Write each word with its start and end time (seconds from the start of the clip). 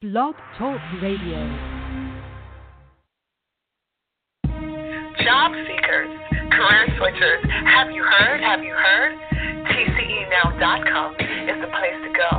Blog 0.00 0.32
Talk 0.56 0.80
Radio. 1.02 1.36
Job 5.20 5.52
seekers, 5.68 6.08
career 6.56 6.88
switchers, 6.96 7.44
have 7.68 7.90
you 7.92 8.00
heard? 8.00 8.40
Have 8.40 8.64
you 8.64 8.72
heard? 8.72 9.12
TCEnow.com 9.68 11.12
is 11.20 11.60
the 11.60 11.68
place 11.68 12.00
to 12.00 12.10
go 12.16 12.32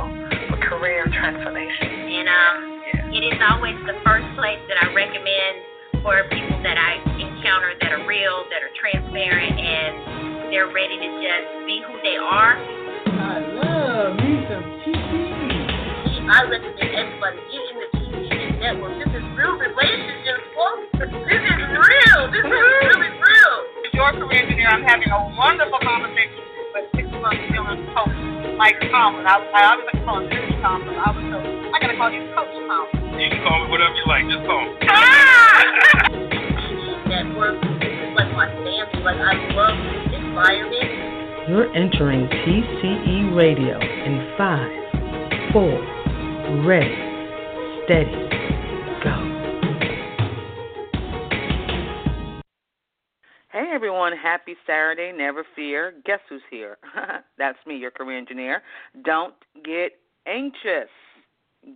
for 0.50 0.58
career 0.66 1.06
transformation. 1.06 1.86
And 1.86 2.26
um, 2.26 3.14
it 3.14 3.22
is 3.30 3.38
always 3.48 3.78
the 3.86 3.94
first 4.02 4.26
place 4.34 4.58
that 4.66 4.82
I 4.82 4.92
recommend 4.92 6.02
for 6.02 6.18
people 6.34 6.58
that 6.66 6.74
I 6.74 6.98
encounter 7.14 7.78
that 7.78 7.92
are 7.92 8.04
real, 8.08 8.42
that 8.50 8.66
are 8.66 8.74
transparent, 8.74 9.54
and 9.54 10.50
they're 10.50 10.66
ready 10.66 10.98
to 10.98 11.08
just 11.22 11.46
be 11.62 11.78
who 11.86 11.94
they 12.02 12.18
are. 12.18 12.58
I 12.58 13.38
love 13.54 14.16
me 14.18 14.50
some 14.50 14.66
TCE. 14.82 15.42
I 16.32 16.44
recommend 16.48 16.80
everybody 16.80 16.82
get 16.82 16.94
in 16.94 17.10
the 17.10 17.18
TCE 17.20 17.51
network. 18.62 18.94
This 18.94 19.10
is 19.10 19.26
real 19.34 19.58
relationships, 19.58 20.46
folks. 20.54 20.86
This 20.94 21.10
is 21.10 21.58
real. 21.66 22.20
This 22.30 22.46
is 22.46 22.62
really 22.86 23.10
real. 23.10 23.54
your 23.90 24.14
career 24.14 24.38
engineer, 24.38 24.70
I'm 24.70 24.86
having 24.86 25.10
a 25.10 25.18
wonderful 25.34 25.82
conversation 25.82 26.38
with 26.70 26.86
six 26.94 27.10
month 27.18 27.42
feeling 27.50 27.82
coach 27.90 28.14
Mike 28.54 28.78
Tomlin. 28.94 29.26
I, 29.26 29.42
I 29.50 29.60
always 29.74 29.90
like 29.90 29.98
to 29.98 30.04
call 30.06 30.22
him 30.22 30.30
Mr. 30.30 30.54
Tomlin. 30.62 30.94
I 30.94 31.10
was 31.10 31.26
told 31.26 31.42
I 31.42 31.76
gotta 31.82 31.98
call 31.98 32.14
you 32.14 32.22
Coach 32.38 32.54
Tomlin. 32.54 33.18
You 33.18 33.26
can 33.34 33.42
call 33.42 33.66
me 33.66 33.66
whatever 33.66 33.98
you 33.98 34.06
like. 34.06 34.30
Just 34.30 34.46
call 34.46 34.62
me. 34.62 34.78
Ah! 34.86 35.66
Network. 37.10 37.58
This 37.82 37.90
is 37.98 38.14
like 38.14 38.30
my 38.30 38.46
family. 38.46 39.02
Like 39.02 39.18
I 39.18 39.34
love 39.58 39.74
this 40.06 40.22
environment. 40.22 41.50
You're 41.50 41.66
entering 41.74 42.30
TCE 42.30 43.34
Radio 43.34 43.74
in 43.82 44.22
five, 44.38 44.70
four, 45.50 45.74
ready, 46.62 46.94
steady, 47.84 48.32
Happy 54.10 54.56
Saturday. 54.66 55.12
Never 55.16 55.44
fear. 55.54 55.94
Guess 56.04 56.18
who's 56.28 56.42
here? 56.50 56.78
That's 57.38 57.58
me, 57.66 57.76
your 57.76 57.92
career 57.92 58.18
engineer. 58.18 58.62
Don't 59.04 59.34
get 59.64 59.92
anxious. 60.26 60.90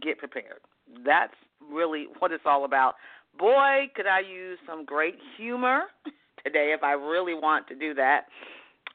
Get 0.03 0.19
prepared. 0.19 0.61
That's 1.05 1.35
really 1.71 2.07
what 2.19 2.33
it's 2.33 2.45
all 2.45 2.65
about. 2.65 2.95
Boy, 3.39 3.91
could 3.95 4.07
I 4.07 4.21
use 4.21 4.59
some 4.67 4.85
great 4.85 5.17
humor 5.37 5.83
today 6.47 6.73
if 6.77 6.83
I 6.83 6.93
really 6.93 7.35
want 7.35 7.67
to 7.69 7.75
do 7.75 7.93
that. 7.95 8.27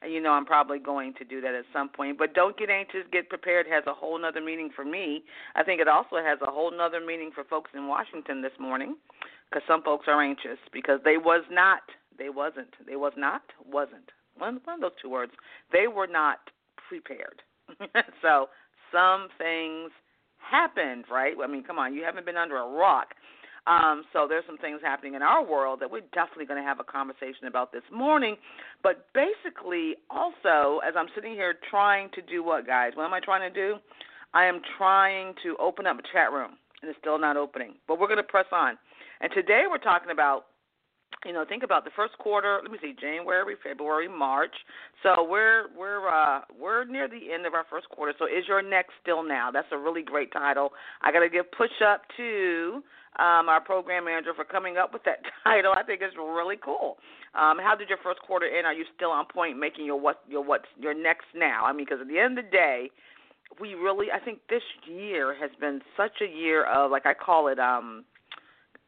You 0.08 0.20
know, 0.20 0.30
I'm 0.32 0.46
probably 0.46 0.80
going 0.80 1.14
to 1.18 1.24
do 1.24 1.40
that 1.42 1.54
at 1.54 1.64
some 1.72 1.88
point. 1.88 2.18
But 2.18 2.34
don't 2.34 2.58
get 2.58 2.70
anxious, 2.70 3.02
get 3.12 3.28
prepared 3.28 3.66
has 3.70 3.84
a 3.86 3.94
whole 3.94 4.18
nother 4.18 4.40
meaning 4.40 4.70
for 4.74 4.84
me. 4.84 5.22
I 5.54 5.62
think 5.62 5.80
it 5.80 5.86
also 5.86 6.16
has 6.16 6.38
a 6.42 6.50
whole 6.50 6.72
nother 6.76 7.00
meaning 7.04 7.30
for 7.32 7.44
folks 7.44 7.70
in 7.74 7.86
Washington 7.86 8.42
this 8.42 8.52
morning 8.58 8.96
because 9.48 9.62
some 9.68 9.82
folks 9.82 10.06
are 10.08 10.20
anxious 10.20 10.58
because 10.72 10.98
they 11.04 11.18
was 11.18 11.44
not 11.50 11.82
they 12.18 12.28
wasn't. 12.28 12.74
They 12.86 12.96
was 12.96 13.12
not. 13.16 13.42
Wasn't. 13.70 14.10
One, 14.38 14.60
one 14.64 14.76
of 14.76 14.80
those 14.80 14.98
two 15.00 15.10
words. 15.10 15.32
They 15.72 15.86
were 15.86 16.06
not 16.06 16.38
prepared. 16.88 17.42
so 18.22 18.48
some 18.90 19.28
things 19.38 19.90
happened, 20.38 21.04
right? 21.10 21.34
I 21.42 21.46
mean, 21.46 21.64
come 21.64 21.78
on. 21.78 21.94
You 21.94 22.04
haven't 22.04 22.26
been 22.26 22.36
under 22.36 22.56
a 22.56 22.68
rock. 22.68 23.08
Um, 23.66 24.02
so 24.12 24.26
there's 24.28 24.44
some 24.46 24.58
things 24.58 24.80
happening 24.82 25.14
in 25.14 25.22
our 25.22 25.44
world 25.44 25.78
that 25.80 25.90
we're 25.90 26.02
definitely 26.12 26.46
going 26.46 26.60
to 26.60 26.66
have 26.66 26.80
a 26.80 26.84
conversation 26.84 27.46
about 27.46 27.72
this 27.72 27.82
morning. 27.92 28.36
But 28.82 29.06
basically, 29.14 29.94
also, 30.10 30.80
as 30.86 30.94
I'm 30.96 31.06
sitting 31.14 31.32
here 31.32 31.54
trying 31.70 32.10
to 32.14 32.22
do 32.22 32.42
what, 32.42 32.66
guys? 32.66 32.92
What 32.94 33.04
am 33.04 33.14
I 33.14 33.20
trying 33.20 33.48
to 33.52 33.54
do? 33.54 33.76
I 34.34 34.46
am 34.46 34.60
trying 34.76 35.34
to 35.44 35.56
open 35.60 35.86
up 35.86 35.98
a 35.98 36.02
chat 36.12 36.32
room, 36.32 36.56
and 36.80 36.90
it's 36.90 36.98
still 36.98 37.18
not 37.18 37.36
opening. 37.36 37.74
But 37.86 38.00
we're 38.00 38.08
going 38.08 38.16
to 38.16 38.24
press 38.24 38.46
on. 38.50 38.76
And 39.20 39.30
today 39.32 39.64
we're 39.70 39.78
talking 39.78 40.10
about 40.10 40.46
you 41.24 41.32
know, 41.32 41.44
think 41.48 41.62
about 41.62 41.84
the 41.84 41.90
first 41.94 42.16
quarter. 42.18 42.60
Let 42.62 42.70
me 42.70 42.78
see, 42.80 42.94
January, 42.98 43.54
February, 43.62 44.08
March. 44.08 44.54
So 45.02 45.26
we're 45.28 45.66
we're 45.76 46.08
uh, 46.08 46.40
we're 46.58 46.84
near 46.84 47.08
the 47.08 47.32
end 47.32 47.46
of 47.46 47.54
our 47.54 47.64
first 47.70 47.88
quarter. 47.90 48.12
So 48.18 48.26
is 48.26 48.44
your 48.48 48.62
next 48.62 48.92
still 49.02 49.22
now? 49.22 49.50
That's 49.50 49.68
a 49.72 49.78
really 49.78 50.02
great 50.02 50.32
title. 50.32 50.70
I 51.02 51.12
got 51.12 51.20
to 51.20 51.28
give 51.28 51.50
push 51.52 51.70
up 51.86 52.02
to 52.16 52.82
um, 53.18 53.48
our 53.48 53.60
program 53.60 54.06
manager 54.06 54.32
for 54.34 54.44
coming 54.44 54.76
up 54.76 54.92
with 54.92 55.04
that 55.04 55.18
title. 55.44 55.74
I 55.76 55.82
think 55.82 56.00
it's 56.02 56.16
really 56.16 56.56
cool. 56.62 56.96
Um, 57.34 57.58
how 57.58 57.74
did 57.78 57.88
your 57.88 57.98
first 58.02 58.20
quarter 58.22 58.46
end? 58.46 58.66
Are 58.66 58.74
you 58.74 58.84
still 58.96 59.10
on 59.10 59.26
point, 59.26 59.58
making 59.58 59.86
your 59.86 60.00
what 60.00 60.22
your 60.28 60.44
what's 60.44 60.68
your 60.78 60.94
next 60.94 61.26
now? 61.34 61.64
I 61.64 61.72
mean, 61.72 61.86
because 61.86 62.00
at 62.00 62.08
the 62.08 62.18
end 62.18 62.38
of 62.38 62.44
the 62.44 62.50
day, 62.50 62.90
we 63.60 63.74
really 63.74 64.06
I 64.12 64.18
think 64.18 64.40
this 64.48 64.62
year 64.86 65.34
has 65.40 65.50
been 65.60 65.80
such 65.96 66.20
a 66.20 66.26
year 66.26 66.64
of 66.64 66.90
like 66.90 67.06
I 67.06 67.14
call 67.14 67.48
it 67.48 67.58
um 67.58 68.04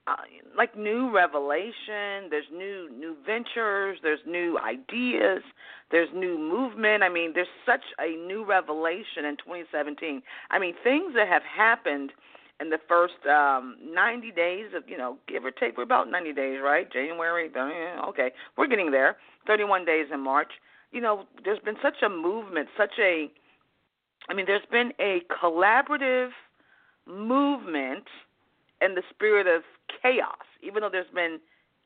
uh, 0.06 0.16
like 0.56 0.76
new 0.76 1.10
revelation 1.15 2.28
there's 2.31 2.44
new 2.53 2.91
new 2.98 3.16
ventures 3.25 3.98
there's 4.03 4.20
new 4.26 4.59
ideas 4.59 5.42
there's 5.91 6.09
new 6.15 6.38
movement. 6.38 7.03
I 7.03 7.09
mean 7.09 7.32
there's 7.34 7.47
such 7.65 7.84
a 7.98 8.16
new 8.26 8.44
revelation 8.44 9.25
in 9.25 9.37
2017 9.37 10.22
i 10.50 10.59
mean 10.59 10.75
things 10.82 11.15
that 11.15 11.28
have 11.28 11.42
happened 11.42 12.12
in 12.60 12.70
the 12.70 12.78
first 12.88 13.15
um 13.26 13.76
90 13.82 14.31
days 14.32 14.66
of 14.76 14.88
you 14.88 14.98
know 14.98 15.19
give 15.26 15.44
or 15.44 15.50
take 15.50 15.76
we're 15.76 15.84
about 15.84 16.10
90 16.10 16.32
days 16.32 16.59
right? 16.62 16.91
January 16.92 17.50
okay 18.09 18.32
we're 18.56 18.66
getting 18.66 18.91
there. 18.91 19.16
31 19.47 19.84
days 19.84 20.06
in 20.12 20.21
march. 20.21 20.53
You 20.92 21.00
know 21.00 21.25
there's 21.44 21.60
been 21.60 21.76
such 21.82 22.03
a 22.04 22.09
movement 22.09 22.69
such 22.76 22.92
a 23.00 23.31
i 24.28 24.34
mean 24.34 24.47
there's 24.47 24.66
been 24.71 24.92
a 25.00 25.22
collaborative 25.42 26.31
movement 27.06 28.04
in 28.80 28.94
the 28.94 29.02
spirit 29.10 29.46
of 29.46 29.62
chaos, 30.02 30.46
even 30.62 30.82
though 30.82 30.90
there's 30.90 31.06
been 31.14 31.38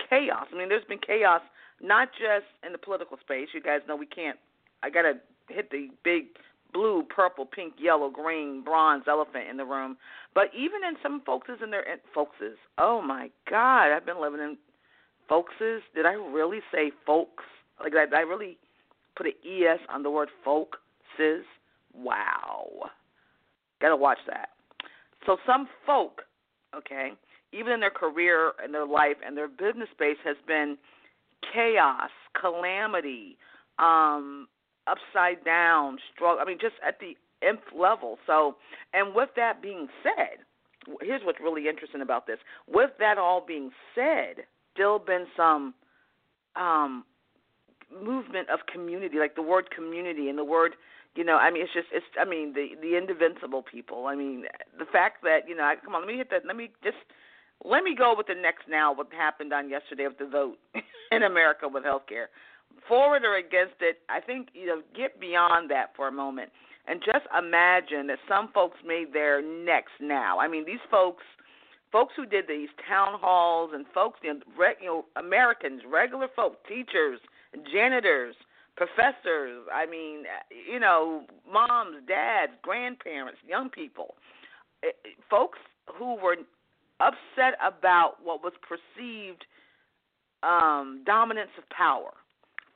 chaos. 0.08 0.46
I 0.52 0.56
mean, 0.56 0.68
there's 0.68 0.84
been 0.84 1.00
chaos 1.04 1.42
not 1.80 2.08
just 2.12 2.46
in 2.64 2.72
the 2.72 2.78
political 2.78 3.16
space. 3.20 3.48
You 3.54 3.62
guys 3.62 3.80
know 3.86 3.96
we 3.96 4.06
can't. 4.06 4.38
I 4.82 4.90
gotta 4.90 5.14
hit 5.48 5.70
the 5.70 5.88
big 6.04 6.26
blue, 6.72 7.02
purple, 7.08 7.46
pink, 7.46 7.74
yellow, 7.78 8.10
green, 8.10 8.62
bronze 8.62 9.04
elephant 9.08 9.48
in 9.50 9.56
the 9.56 9.64
room. 9.64 9.96
But 10.34 10.50
even 10.56 10.84
in 10.86 10.96
some 11.02 11.22
folkses 11.26 11.62
in 11.62 11.70
their 11.70 11.84
folkses. 12.14 12.56
Oh 12.76 13.00
my 13.00 13.30
God, 13.48 13.92
I've 13.92 14.06
been 14.06 14.20
living 14.20 14.40
in 14.40 14.56
folkses. 15.30 15.80
Did 15.94 16.06
I 16.06 16.12
really 16.12 16.60
say 16.72 16.92
folks? 17.06 17.44
Like 17.80 17.92
did 17.92 18.14
I 18.14 18.20
really 18.20 18.58
put 19.16 19.26
an 19.26 19.32
es 19.44 19.78
on 19.92 20.02
the 20.02 20.10
word 20.10 20.28
folkses? 20.46 21.42
Wow. 21.94 22.90
Gotta 23.80 23.96
watch 23.96 24.18
that. 24.26 24.50
So 25.26 25.36
some 25.46 25.68
folk, 25.86 26.22
okay, 26.76 27.12
even 27.52 27.72
in 27.72 27.80
their 27.80 27.90
career 27.90 28.52
and 28.62 28.72
their 28.72 28.86
life 28.86 29.16
and 29.24 29.36
their 29.36 29.48
business 29.48 29.88
space 29.92 30.18
has 30.24 30.36
been 30.46 30.76
chaos, 31.52 32.10
calamity, 32.38 33.36
um, 33.78 34.48
upside 34.86 35.44
down, 35.44 35.98
struggle. 36.14 36.40
I 36.40 36.44
mean, 36.44 36.58
just 36.60 36.74
at 36.86 36.98
the 37.00 37.16
nth 37.46 37.62
level. 37.76 38.18
So, 38.26 38.56
and 38.92 39.14
with 39.14 39.30
that 39.36 39.62
being 39.62 39.88
said, 40.02 40.38
here's 41.00 41.22
what's 41.24 41.40
really 41.40 41.68
interesting 41.68 42.00
about 42.00 42.26
this. 42.26 42.38
With 42.66 42.90
that 42.98 43.18
all 43.18 43.44
being 43.46 43.70
said, 43.94 44.44
still 44.74 44.98
been 44.98 45.26
some 45.36 45.74
um, 46.56 47.04
movement 47.92 48.48
of 48.50 48.60
community, 48.72 49.18
like 49.18 49.34
the 49.34 49.42
word 49.42 49.70
community 49.74 50.28
and 50.28 50.38
the 50.38 50.44
word 50.44 50.74
you 51.14 51.24
know, 51.24 51.36
I 51.36 51.50
mean, 51.50 51.62
it's 51.62 51.72
just, 51.72 51.88
it's, 51.92 52.06
I 52.20 52.24
mean, 52.24 52.52
the 52.54 52.68
the 52.80 52.96
indivisible 52.96 53.62
people. 53.62 54.06
I 54.06 54.14
mean, 54.14 54.44
the 54.78 54.86
fact 54.86 55.22
that 55.24 55.48
you 55.48 55.56
know, 55.56 55.64
I, 55.64 55.76
come 55.76 55.94
on, 55.94 56.02
let 56.02 56.08
me 56.08 56.16
hit 56.16 56.30
that. 56.30 56.42
Let 56.46 56.56
me 56.56 56.70
just 56.82 56.98
let 57.64 57.82
me 57.82 57.94
go 57.94 58.14
with 58.16 58.26
the 58.26 58.34
next 58.34 58.68
now. 58.68 58.92
What 58.92 59.12
happened 59.12 59.52
on 59.52 59.68
yesterday 59.68 60.06
with 60.06 60.18
the 60.18 60.26
vote 60.26 60.58
in 61.12 61.22
America 61.22 61.66
with 61.68 61.84
healthcare, 61.84 62.26
for 62.86 63.16
it 63.16 63.24
or 63.24 63.36
against 63.36 63.80
it? 63.80 63.98
I 64.08 64.20
think 64.20 64.48
you 64.54 64.66
know, 64.66 64.82
get 64.96 65.20
beyond 65.20 65.70
that 65.70 65.96
for 65.96 66.08
a 66.08 66.12
moment 66.12 66.50
and 66.88 67.02
just 67.04 67.26
imagine 67.36 68.06
that 68.06 68.18
some 68.26 68.48
folks 68.52 68.78
made 68.84 69.12
their 69.12 69.42
next 69.42 69.92
now. 70.00 70.38
I 70.40 70.48
mean, 70.48 70.64
these 70.64 70.82
folks, 70.90 71.22
folks 71.92 72.14
who 72.16 72.24
did 72.24 72.46
these 72.48 72.70
town 72.88 73.18
halls 73.20 73.70
and 73.74 73.84
folks, 73.92 74.20
you 74.22 74.32
know, 74.32 74.40
re, 74.58 74.74
you 74.80 74.86
know 74.86 75.04
Americans, 75.16 75.82
regular 75.86 76.28
folk, 76.34 76.66
teachers, 76.66 77.20
janitors, 77.70 78.34
professors. 78.78 79.66
I 79.74 79.84
mean, 79.86 80.22
you 80.72 80.78
know, 80.78 81.24
moms, 81.52 81.96
dads, 82.06 82.52
grandparents, 82.62 83.40
young 83.46 83.68
people, 83.68 84.14
eh, 84.84 84.88
eh, 85.04 85.08
folks 85.28 85.58
who 85.98 86.14
were 86.14 86.36
upset 87.00 87.58
about 87.60 88.14
what 88.22 88.42
was 88.42 88.52
perceived 88.62 89.44
um, 90.42 91.02
dominance 91.04 91.50
of 91.58 91.68
power. 91.70 92.12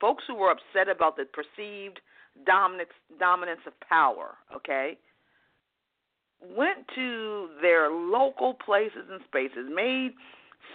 Folks 0.01 0.23
who 0.27 0.35
were 0.35 0.51
upset 0.51 0.93
about 0.93 1.15
the 1.15 1.23
perceived 1.23 2.01
dominance 2.45 2.89
dominance 3.19 3.61
of 3.65 3.73
power, 3.87 4.35
okay, 4.53 4.97
went 6.41 6.85
to 6.95 7.47
their 7.61 7.89
local 7.89 8.53
places 8.53 9.07
and 9.09 9.21
spaces, 9.27 9.69
made 9.73 10.11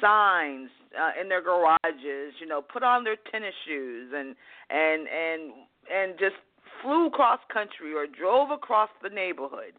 signs 0.00 0.70
uh, 0.98 1.20
in 1.20 1.28
their 1.28 1.42
garages, 1.42 2.34
you 2.40 2.46
know, 2.46 2.62
put 2.62 2.82
on 2.82 3.04
their 3.04 3.16
tennis 3.30 3.54
shoes 3.66 4.12
and 4.14 4.34
and 4.70 5.06
and 5.08 5.52
and 5.92 6.18
just 6.18 6.36
flew 6.82 7.06
across 7.06 7.40
country 7.52 7.92
or 7.94 8.06
drove 8.06 8.50
across 8.50 8.90
the 9.02 9.08
neighborhood 9.08 9.74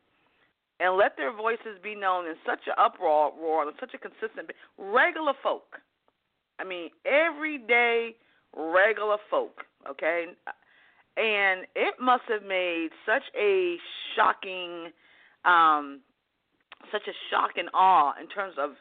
and 0.79 0.97
let 0.97 1.17
their 1.17 1.35
voices 1.35 1.77
be 1.83 1.95
known 1.95 2.25
in 2.25 2.35
such 2.45 2.59
an 2.67 2.73
uproar, 2.77 3.33
roar, 3.39 3.67
and 3.67 3.73
such 3.79 3.93
a 3.93 3.97
consistent. 3.97 4.49
Regular 4.77 5.33
folk, 5.43 5.79
I 6.59 6.63
mean, 6.63 6.89
everyday 7.05 8.15
regular 8.55 9.17
folk, 9.29 9.63
okay, 9.89 10.25
and 11.17 11.65
it 11.75 11.95
must 12.01 12.23
have 12.29 12.43
made 12.43 12.89
such 13.05 13.23
a 13.37 13.75
shocking, 14.15 14.91
um, 15.45 15.99
such 16.91 17.07
a 17.07 17.15
shock 17.29 17.51
and 17.57 17.69
awe 17.73 18.13
in 18.19 18.27
terms 18.29 18.55
of, 18.57 18.71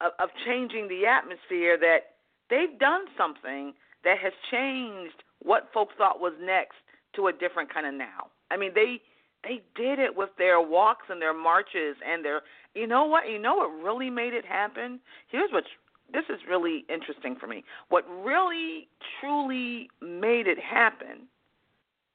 of 0.00 0.12
of 0.18 0.28
changing 0.46 0.88
the 0.88 1.06
atmosphere 1.06 1.78
that 1.78 2.16
they've 2.50 2.78
done 2.78 3.02
something 3.16 3.72
that 4.04 4.18
has 4.18 4.32
changed 4.50 5.22
what 5.42 5.68
folks 5.72 5.94
thought 5.98 6.20
was 6.20 6.32
next 6.40 6.76
to 7.14 7.28
a 7.28 7.32
different 7.32 7.72
kind 7.72 7.86
of 7.86 7.94
now. 7.94 8.28
I 8.50 8.56
mean, 8.56 8.72
they 8.74 9.00
they 9.44 9.62
did 9.74 9.98
it 9.98 10.16
with 10.16 10.30
their 10.38 10.60
walks 10.60 11.06
and 11.08 11.20
their 11.20 11.34
marches 11.34 11.96
and 12.06 12.24
their 12.24 12.42
you 12.74 12.86
know 12.86 13.06
what? 13.06 13.28
You 13.28 13.38
know 13.38 13.56
what 13.56 13.70
really 13.82 14.10
made 14.10 14.34
it 14.34 14.44
happen? 14.44 15.00
Here's 15.28 15.50
what 15.50 15.64
this 16.12 16.24
is 16.28 16.40
really 16.48 16.84
interesting 16.88 17.36
for 17.38 17.46
me. 17.46 17.64
What 17.88 18.04
really 18.24 18.88
truly 19.20 19.90
made 20.00 20.46
it 20.46 20.58
happen 20.58 21.26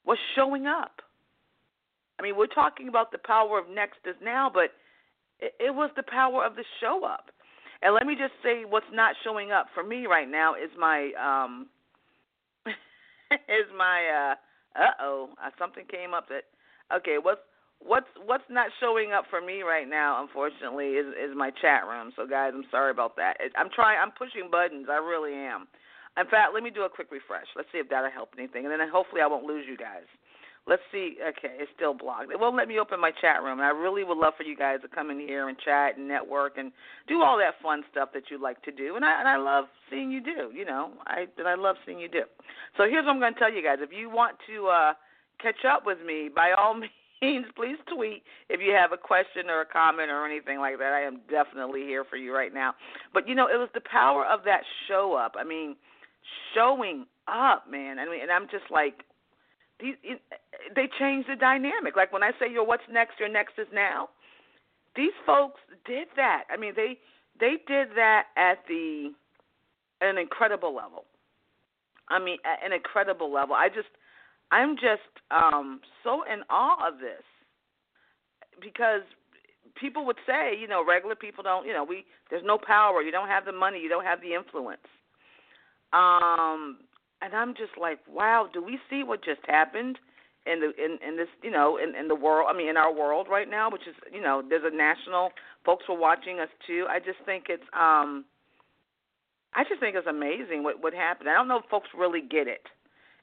was 0.05 0.17
showing 0.35 0.65
up. 0.65 1.01
I 2.19 2.23
mean 2.23 2.37
we're 2.37 2.47
talking 2.47 2.87
about 2.87 3.11
the 3.11 3.17
power 3.17 3.59
of 3.59 3.69
next 3.69 3.99
is 4.05 4.15
now 4.23 4.49
but 4.53 4.71
it, 5.39 5.53
it 5.59 5.75
was 5.75 5.89
the 5.95 6.03
power 6.03 6.45
of 6.45 6.55
the 6.55 6.63
show 6.79 7.03
up 7.05 7.31
and 7.81 7.93
let 7.93 8.05
me 8.05 8.15
just 8.15 8.33
say 8.43 8.63
what's 8.67 8.85
not 8.93 9.15
showing 9.23 9.51
up 9.51 9.67
for 9.73 9.83
me 9.83 10.05
right 10.05 10.29
now 10.29 10.55
is 10.55 10.69
my 10.77 11.11
um 11.19 11.67
is 13.31 13.67
my 13.77 14.35
uh 14.77 14.81
uh 14.81 14.91
oh 15.01 15.29
something 15.57 15.85
came 15.89 16.13
up 16.13 16.27
that 16.29 16.43
Okay, 16.91 17.15
what's 17.21 17.41
what's 17.79 18.11
what's 18.25 18.43
not 18.49 18.67
showing 18.79 19.11
up 19.11 19.25
for 19.29 19.39
me 19.39 19.63
right 19.63 19.87
now, 19.87 20.21
unfortunately, 20.21 20.99
is 20.99 21.07
is 21.15 21.35
my 21.35 21.51
chat 21.61 21.87
room. 21.87 22.11
So 22.15 22.27
guys, 22.27 22.51
I'm 22.53 22.67
sorry 22.69 22.91
about 22.91 23.15
that. 23.15 23.37
I'm 23.55 23.69
trying. 23.73 23.97
I'm 24.01 24.11
pushing 24.11 24.51
buttons. 24.51 24.87
I 24.91 24.99
really 24.99 25.33
am. 25.33 25.67
In 26.19 26.27
fact, 26.27 26.51
let 26.53 26.63
me 26.63 26.69
do 26.69 26.83
a 26.83 26.91
quick 26.91 27.07
refresh. 27.11 27.47
Let's 27.55 27.71
see 27.71 27.79
if 27.79 27.87
that'll 27.87 28.11
help 28.11 28.35
anything, 28.37 28.67
and 28.67 28.71
then 28.71 28.83
hopefully 28.91 29.21
I 29.21 29.27
won't 29.27 29.45
lose 29.47 29.63
you 29.67 29.77
guys. 29.77 30.03
Let's 30.67 30.83
see. 30.91 31.17
Okay, 31.21 31.55
it's 31.59 31.71
still 31.75 31.93
blocked. 31.93 32.31
It 32.31 32.39
won't 32.39 32.55
let 32.55 32.67
me 32.67 32.79
open 32.79 32.99
my 32.99 33.11
chat 33.19 33.41
room, 33.43 33.59
and 33.59 33.65
I 33.65 33.71
really 33.71 34.03
would 34.03 34.17
love 34.17 34.33
for 34.37 34.43
you 34.43 34.55
guys 34.55 34.79
to 34.83 34.87
come 34.87 35.09
in 35.09 35.19
here 35.19 35.49
and 35.49 35.57
chat 35.59 35.97
and 35.97 36.07
network 36.07 36.57
and 36.57 36.71
do 37.07 37.21
all 37.23 37.37
that 37.39 37.55
fun 37.63 37.83
stuff 37.91 38.09
that 38.13 38.23
you 38.29 38.41
like 38.41 38.61
to 38.63 38.71
do. 38.71 38.95
And 38.95 39.03
I 39.03 39.19
and 39.19 39.27
I 39.27 39.37
love 39.37 39.65
seeing 39.89 40.11
you 40.11 40.21
do. 40.21 40.51
You 40.53 40.65
know, 40.65 40.91
I 41.07 41.25
I 41.45 41.55
love 41.55 41.77
seeing 41.85 41.99
you 41.99 42.07
do. 42.09 42.23
So 42.77 42.83
here's 42.83 43.05
what 43.05 43.11
I'm 43.13 43.19
going 43.19 43.33
to 43.33 43.39
tell 43.39 43.51
you 43.51 43.63
guys. 43.63 43.79
If 43.81 43.91
you 43.91 44.09
want 44.09 44.37
to. 44.47 44.67
uh 44.67 44.93
catch 45.41 45.65
up 45.65 45.85
with 45.85 45.97
me, 46.05 46.29
by 46.33 46.51
all 46.57 46.75
means, 47.21 47.45
please 47.55 47.77
tweet 47.93 48.23
if 48.49 48.59
you 48.61 48.73
have 48.73 48.91
a 48.91 48.97
question 48.97 49.49
or 49.49 49.61
a 49.61 49.65
comment 49.65 50.09
or 50.09 50.25
anything 50.25 50.59
like 50.59 50.77
that. 50.79 50.93
I 50.93 51.01
am 51.01 51.21
definitely 51.29 51.81
here 51.81 52.03
for 52.09 52.17
you 52.17 52.33
right 52.33 52.53
now. 52.53 52.73
But 53.13 53.27
you 53.27 53.35
know, 53.35 53.47
it 53.47 53.57
was 53.57 53.69
the 53.73 53.81
power 53.81 54.25
of 54.25 54.41
that 54.45 54.61
show 54.87 55.13
up. 55.13 55.35
I 55.39 55.43
mean, 55.43 55.75
showing 56.55 57.05
up, 57.27 57.69
man. 57.69 57.99
I 57.99 58.05
mean, 58.05 58.21
and 58.21 58.31
I'm 58.31 58.47
just 58.51 58.69
like, 58.71 59.03
they 60.75 60.87
changed 60.99 61.29
the 61.29 61.35
dynamic. 61.35 61.95
Like 61.95 62.13
when 62.13 62.23
I 62.23 62.31
say, 62.39 62.51
"Yo, 62.51 62.63
what's 62.63 62.83
next? 62.91 63.19
Your 63.19 63.29
next 63.29 63.53
is 63.57 63.67
now." 63.73 64.09
These 64.95 65.13
folks 65.25 65.59
did 65.85 66.07
that. 66.15 66.43
I 66.51 66.57
mean, 66.57 66.73
they 66.75 66.99
they 67.39 67.57
did 67.67 67.89
that 67.95 68.25
at 68.37 68.59
the 68.67 69.11
at 70.01 70.09
an 70.09 70.17
incredible 70.17 70.73
level. 70.75 71.05
I 72.09 72.19
mean, 72.19 72.37
at 72.45 72.65
an 72.65 72.73
incredible 72.73 73.31
level. 73.31 73.55
I 73.55 73.69
just 73.69 73.89
I'm 74.51 74.75
just 74.75 75.09
um, 75.31 75.81
so 76.03 76.23
in 76.31 76.41
awe 76.49 76.87
of 76.87 76.99
this 76.99 77.23
because 78.61 79.01
people 79.79 80.05
would 80.05 80.17
say, 80.27 80.53
you 80.59 80.67
know, 80.67 80.83
regular 80.85 81.15
people 81.15 81.43
don't, 81.43 81.65
you 81.65 81.73
know, 81.73 81.83
we 81.83 82.05
there's 82.29 82.43
no 82.45 82.57
power, 82.57 83.01
you 83.01 83.11
don't 83.11 83.27
have 83.27 83.45
the 83.45 83.51
money, 83.51 83.79
you 83.79 83.89
don't 83.89 84.05
have 84.05 84.21
the 84.21 84.33
influence. 84.33 84.81
Um, 85.93 86.79
and 87.21 87.33
I'm 87.33 87.53
just 87.53 87.73
like, 87.79 87.99
wow, 88.09 88.47
do 88.51 88.63
we 88.63 88.79
see 88.89 89.03
what 89.03 89.23
just 89.23 89.41
happened 89.47 89.97
in 90.45 90.59
the 90.59 90.71
in 90.83 90.97
in 91.07 91.17
this, 91.17 91.27
you 91.43 91.51
know, 91.51 91.77
in 91.77 91.95
in 91.95 92.07
the 92.07 92.15
world? 92.15 92.47
I 92.49 92.57
mean, 92.57 92.69
in 92.69 92.77
our 92.77 92.93
world 92.93 93.27
right 93.29 93.49
now, 93.49 93.69
which 93.69 93.87
is, 93.87 93.95
you 94.11 94.21
know, 94.21 94.41
there's 94.47 94.63
a 94.65 94.75
national 94.75 95.31
folks 95.65 95.85
were 95.87 95.97
watching 95.97 96.39
us 96.39 96.49
too. 96.65 96.85
I 96.89 96.99
just 96.99 97.19
think 97.25 97.45
it's 97.49 97.63
um 97.73 98.25
I 99.53 99.63
just 99.67 99.79
think 99.79 99.95
it's 99.95 100.07
amazing 100.07 100.63
what 100.63 100.81
what 100.81 100.93
happened. 100.93 101.29
I 101.29 101.33
don't 101.33 101.47
know 101.47 101.59
if 101.59 101.65
folks 101.69 101.89
really 101.97 102.21
get 102.21 102.47
it 102.47 102.67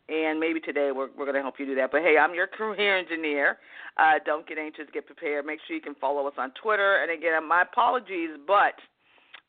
and 0.09 0.41
maybe 0.41 0.61
today 0.61 0.91
we're 0.95 1.09
we're 1.17 1.31
to 1.31 1.43
help 1.43 1.55
you 1.59 1.67
do 1.67 1.75
that. 1.77 1.91
But 1.91 2.03
hey, 2.03 2.17
I'm 2.19 2.35
your 2.35 2.47
career 2.47 2.99
engineer. 2.99 3.59
Uh, 3.97 4.15
don't 4.25 4.47
get 4.47 4.59
anxious, 4.59 4.87
get 4.93 5.07
prepared. 5.07 5.45
Make 5.45 5.61
sure 5.67 5.77
you 5.77 5.83
can 5.83 5.95
follow 5.97 6.27
us 6.27 6.35
on 6.39 6.53
Twitter. 6.63 7.03
And 7.03 7.11
again, 7.11 7.47
my 7.47 7.63
apologies, 7.63 8.31
but 8.47 8.75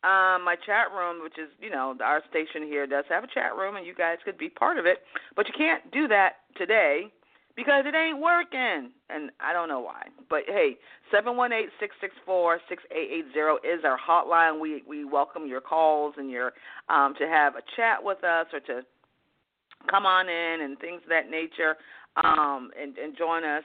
um, 0.03 0.45
my 0.45 0.55
chat 0.65 0.91
room, 0.95 1.21
which 1.23 1.37
is 1.37 1.49
you 1.59 1.69
know 1.69 1.95
our 2.03 2.21
station 2.29 2.63
here, 2.63 2.87
does 2.87 3.05
have 3.09 3.23
a 3.23 3.27
chat 3.27 3.55
room, 3.57 3.75
and 3.75 3.85
you 3.85 3.93
guys 3.93 4.17
could 4.23 4.37
be 4.37 4.49
part 4.49 4.77
of 4.77 4.85
it. 4.85 4.99
But 5.35 5.47
you 5.47 5.53
can't 5.57 5.91
do 5.91 6.07
that 6.07 6.33
today 6.57 7.11
because 7.55 7.83
it 7.85 7.95
ain't 7.95 8.21
working, 8.21 8.91
and 9.09 9.31
I 9.39 9.51
don't 9.51 9.67
know 9.67 9.81
why. 9.81 10.07
But 10.29 10.43
hey, 10.47 10.77
seven 11.11 11.35
one 11.35 11.51
eight 11.51 11.69
six 11.79 11.95
six 11.99 12.13
four 12.25 12.59
six 12.69 12.83
eight 12.91 13.09
eight 13.11 13.33
zero 13.33 13.57
is 13.57 13.83
our 13.83 13.97
hotline. 13.97 14.59
We 14.59 14.83
we 14.87 15.05
welcome 15.05 15.47
your 15.47 15.61
calls 15.61 16.15
and 16.17 16.29
your 16.29 16.53
um, 16.87 17.13
to 17.19 17.27
have 17.27 17.55
a 17.55 17.61
chat 17.75 18.01
with 18.01 18.23
us 18.23 18.47
or 18.53 18.59
to 18.61 18.81
come 19.89 20.05
on 20.05 20.27
in 20.27 20.61
and 20.61 20.77
things 20.79 21.01
of 21.03 21.09
that 21.09 21.29
nature 21.29 21.75
um, 22.23 22.71
and, 22.79 22.97
and 22.97 23.17
join 23.17 23.43
us 23.43 23.63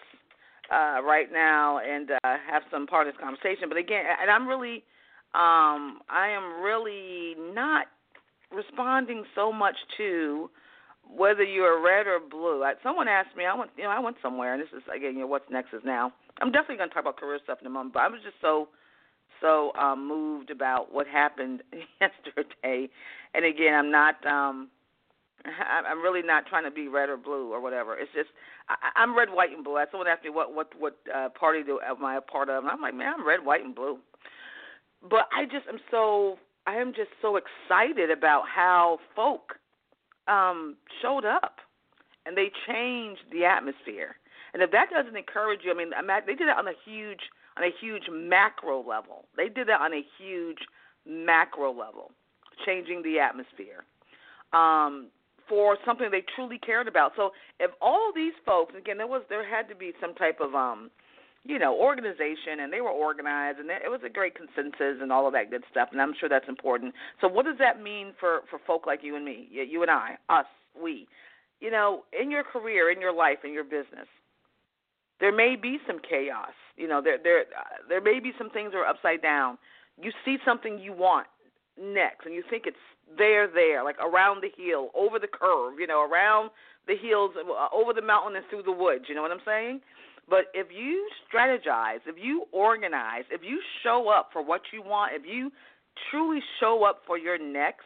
uh, 0.72 1.02
right 1.02 1.32
now 1.32 1.78
and 1.78 2.10
uh, 2.10 2.36
have 2.50 2.62
some 2.70 2.86
part 2.86 3.06
of 3.06 3.14
this 3.14 3.20
conversation. 3.20 3.68
But 3.68 3.78
again, 3.78 4.04
and 4.20 4.30
I'm 4.30 4.46
really, 4.46 4.84
um, 5.34 5.98
I 6.08 6.28
am 6.28 6.62
really 6.62 7.34
not 7.52 7.86
responding 8.52 9.24
so 9.34 9.52
much 9.52 9.74
to 9.96 10.48
whether 11.08 11.42
you're 11.42 11.82
red 11.82 12.06
or 12.06 12.20
blue. 12.20 12.62
I, 12.62 12.74
someone 12.82 13.08
asked 13.08 13.36
me, 13.36 13.44
I 13.44 13.54
went, 13.54 13.70
you 13.76 13.84
know, 13.84 13.90
I 13.90 13.98
went 13.98 14.16
somewhere, 14.22 14.54
and 14.54 14.62
this 14.62 14.68
is 14.76 14.82
again, 14.94 15.14
you 15.14 15.20
know, 15.20 15.26
what's 15.26 15.50
next 15.50 15.74
is 15.74 15.82
now. 15.84 16.12
I'm 16.40 16.52
definitely 16.52 16.76
going 16.76 16.88
to 16.88 16.94
talk 16.94 17.02
about 17.02 17.16
career 17.16 17.38
stuff 17.42 17.58
in 17.60 17.66
a 17.66 17.70
moment, 17.70 17.94
but 17.94 18.00
I 18.00 18.08
was 18.08 18.20
just 18.24 18.36
so, 18.40 18.68
so 19.40 19.72
um, 19.74 20.06
moved 20.06 20.50
about 20.50 20.92
what 20.92 21.06
happened 21.06 21.62
yesterday. 22.00 22.88
And 23.34 23.44
again, 23.44 23.74
I'm 23.74 23.90
not. 23.90 24.24
Um, 24.26 24.68
I'm 25.44 26.00
really 26.00 26.22
not 26.22 26.46
trying 26.46 26.64
to 26.64 26.70
be 26.70 26.88
red 26.88 27.10
or 27.10 27.18
blue 27.18 27.52
or 27.52 27.60
whatever. 27.60 27.98
It's 27.98 28.10
just 28.14 28.30
I, 28.68 28.76
I'm 28.96 29.16
red, 29.16 29.28
white, 29.30 29.50
and 29.52 29.62
blue. 29.62 29.76
Someone 29.90 30.08
asked 30.08 30.24
me 30.24 30.30
what 30.30 30.54
what 30.54 30.72
what 30.78 30.96
uh, 31.14 31.28
party 31.38 31.62
do 31.62 31.80
am 31.84 32.04
I 32.04 32.16
a 32.16 32.20
part 32.20 32.48
of, 32.48 32.64
and 32.64 32.70
I'm 32.72 32.80
like, 32.80 32.94
man, 32.94 33.12
I'm 33.18 33.26
red, 33.26 33.44
white, 33.44 33.64
and 33.64 33.74
blue. 33.74 33.98
But 35.08 35.28
I 35.36 35.44
just 35.44 35.68
am 35.68 35.78
so 35.90 36.38
I 36.66 36.76
am 36.76 36.92
just 36.94 37.10
so 37.20 37.36
excited 37.36 38.10
about 38.10 38.44
how 38.48 38.98
folk 39.14 39.54
um, 40.28 40.76
showed 41.02 41.24
up, 41.24 41.56
and 42.24 42.36
they 42.36 42.50
changed 42.66 43.20
the 43.30 43.44
atmosphere. 43.44 44.16
And 44.54 44.62
if 44.62 44.70
that 44.70 44.88
doesn't 44.90 45.16
encourage 45.16 45.60
you, 45.64 45.72
I 45.72 45.74
mean, 45.74 45.90
they 46.26 46.34
did 46.34 46.48
it 46.48 46.56
on 46.56 46.68
a 46.68 46.76
huge 46.86 47.20
on 47.56 47.64
a 47.64 47.70
huge 47.80 48.04
macro 48.10 48.78
level. 48.86 49.26
They 49.36 49.48
did 49.48 49.68
that 49.68 49.80
on 49.80 49.92
a 49.92 50.02
huge 50.18 50.58
macro 51.06 51.70
level, 51.70 52.10
changing 52.64 53.02
the 53.02 53.20
atmosphere. 53.20 53.84
Um, 54.52 55.08
for 55.48 55.76
something 55.84 56.08
they 56.10 56.24
truly 56.34 56.58
cared 56.58 56.88
about. 56.88 57.12
So 57.16 57.32
if 57.60 57.70
all 57.82 58.12
these 58.14 58.32
folks, 58.46 58.74
again, 58.78 58.96
there 58.96 59.06
was 59.06 59.22
there 59.28 59.46
had 59.46 59.68
to 59.68 59.74
be 59.74 59.92
some 60.00 60.14
type 60.14 60.38
of 60.40 60.54
um, 60.54 60.90
you 61.46 61.58
know, 61.58 61.78
organization, 61.78 62.60
and 62.60 62.72
they 62.72 62.80
were 62.80 62.90
organized, 62.90 63.58
and 63.58 63.68
it 63.68 63.90
was 63.90 64.00
a 64.04 64.08
great 64.08 64.34
consensus 64.34 64.98
and 65.00 65.12
all 65.12 65.26
of 65.26 65.34
that 65.34 65.50
good 65.50 65.62
stuff. 65.70 65.90
And 65.92 66.00
I'm 66.00 66.14
sure 66.18 66.28
that's 66.28 66.48
important. 66.48 66.94
So 67.20 67.28
what 67.28 67.44
does 67.44 67.58
that 67.58 67.82
mean 67.82 68.14
for 68.18 68.40
for 68.50 68.58
folk 68.66 68.86
like 68.86 69.00
you 69.02 69.14
and 69.16 69.24
me, 69.24 69.48
you 69.50 69.82
and 69.82 69.90
I, 69.90 70.16
us, 70.28 70.46
we? 70.80 71.06
You 71.60 71.70
know, 71.70 72.04
in 72.18 72.30
your 72.30 72.44
career, 72.44 72.90
in 72.90 73.00
your 73.00 73.12
life, 73.12 73.38
in 73.44 73.52
your 73.52 73.64
business, 73.64 74.08
there 75.20 75.32
may 75.32 75.54
be 75.56 75.78
some 75.86 75.98
chaos. 75.98 76.52
You 76.76 76.88
know, 76.88 77.02
there 77.02 77.18
there 77.22 77.40
uh, 77.40 77.88
there 77.88 78.00
may 78.00 78.20
be 78.20 78.32
some 78.38 78.50
things 78.50 78.72
that 78.72 78.78
are 78.78 78.86
upside 78.86 79.20
down. 79.20 79.58
You 80.00 80.12
see 80.24 80.38
something 80.44 80.78
you 80.78 80.92
want 80.92 81.26
next, 81.80 82.24
and 82.24 82.34
you 82.34 82.42
think 82.48 82.64
it's 82.66 82.76
there, 83.18 83.46
there, 83.46 83.84
like 83.84 83.98
around 83.98 84.42
the 84.42 84.50
hill, 84.56 84.90
over 84.94 85.18
the 85.18 85.28
curve, 85.28 85.74
you 85.78 85.86
know, 85.86 86.02
around 86.02 86.50
the 86.86 86.96
hills, 86.96 87.32
uh, 87.36 87.68
over 87.74 87.92
the 87.92 88.02
mountain 88.02 88.36
and 88.36 88.44
through 88.48 88.62
the 88.62 88.72
woods. 88.72 89.04
You 89.08 89.14
know 89.14 89.22
what 89.22 89.30
I'm 89.30 89.44
saying? 89.44 89.80
But 90.28 90.46
if 90.54 90.68
you 90.70 91.08
strategize, 91.28 92.00
if 92.06 92.16
you 92.18 92.44
organize, 92.52 93.24
if 93.30 93.42
you 93.42 93.60
show 93.82 94.08
up 94.08 94.30
for 94.32 94.42
what 94.42 94.62
you 94.72 94.82
want, 94.82 95.12
if 95.14 95.22
you 95.26 95.50
truly 96.10 96.40
show 96.60 96.84
up 96.84 97.02
for 97.06 97.18
your 97.18 97.38
next, 97.38 97.84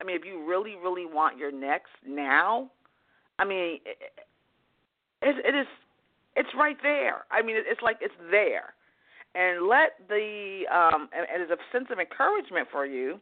I 0.00 0.04
mean, 0.04 0.16
if 0.16 0.24
you 0.24 0.46
really, 0.46 0.76
really 0.76 1.06
want 1.06 1.36
your 1.36 1.50
next 1.50 1.90
now, 2.06 2.70
I 3.38 3.44
mean, 3.44 3.80
it, 3.84 5.36
it 5.44 5.54
is, 5.54 5.66
it's 6.36 6.50
right 6.56 6.76
there. 6.82 7.24
I 7.30 7.42
mean, 7.42 7.56
it's 7.58 7.82
like 7.82 7.98
it's 8.00 8.14
there, 8.30 8.74
and 9.34 9.66
let 9.66 9.98
the 10.08 10.62
um, 10.72 11.08
and, 11.12 11.26
and 11.32 11.42
as 11.42 11.50
a 11.50 11.76
sense 11.76 11.88
of 11.90 11.98
encouragement 11.98 12.68
for 12.70 12.86
you 12.86 13.18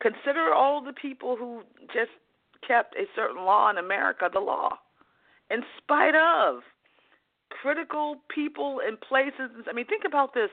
Consider 0.00 0.52
all 0.54 0.80
the 0.80 0.92
people 0.92 1.36
who 1.36 1.62
just 1.86 2.10
kept 2.66 2.94
a 2.94 3.04
certain 3.16 3.44
law 3.44 3.70
in 3.70 3.78
America 3.78 4.28
the 4.32 4.40
law, 4.40 4.78
in 5.50 5.62
spite 5.76 6.14
of 6.14 6.62
critical 7.50 8.16
people 8.32 8.80
in 8.86 8.96
places. 8.96 9.50
I 9.68 9.72
mean, 9.72 9.86
think 9.86 10.04
about 10.06 10.34
this. 10.34 10.50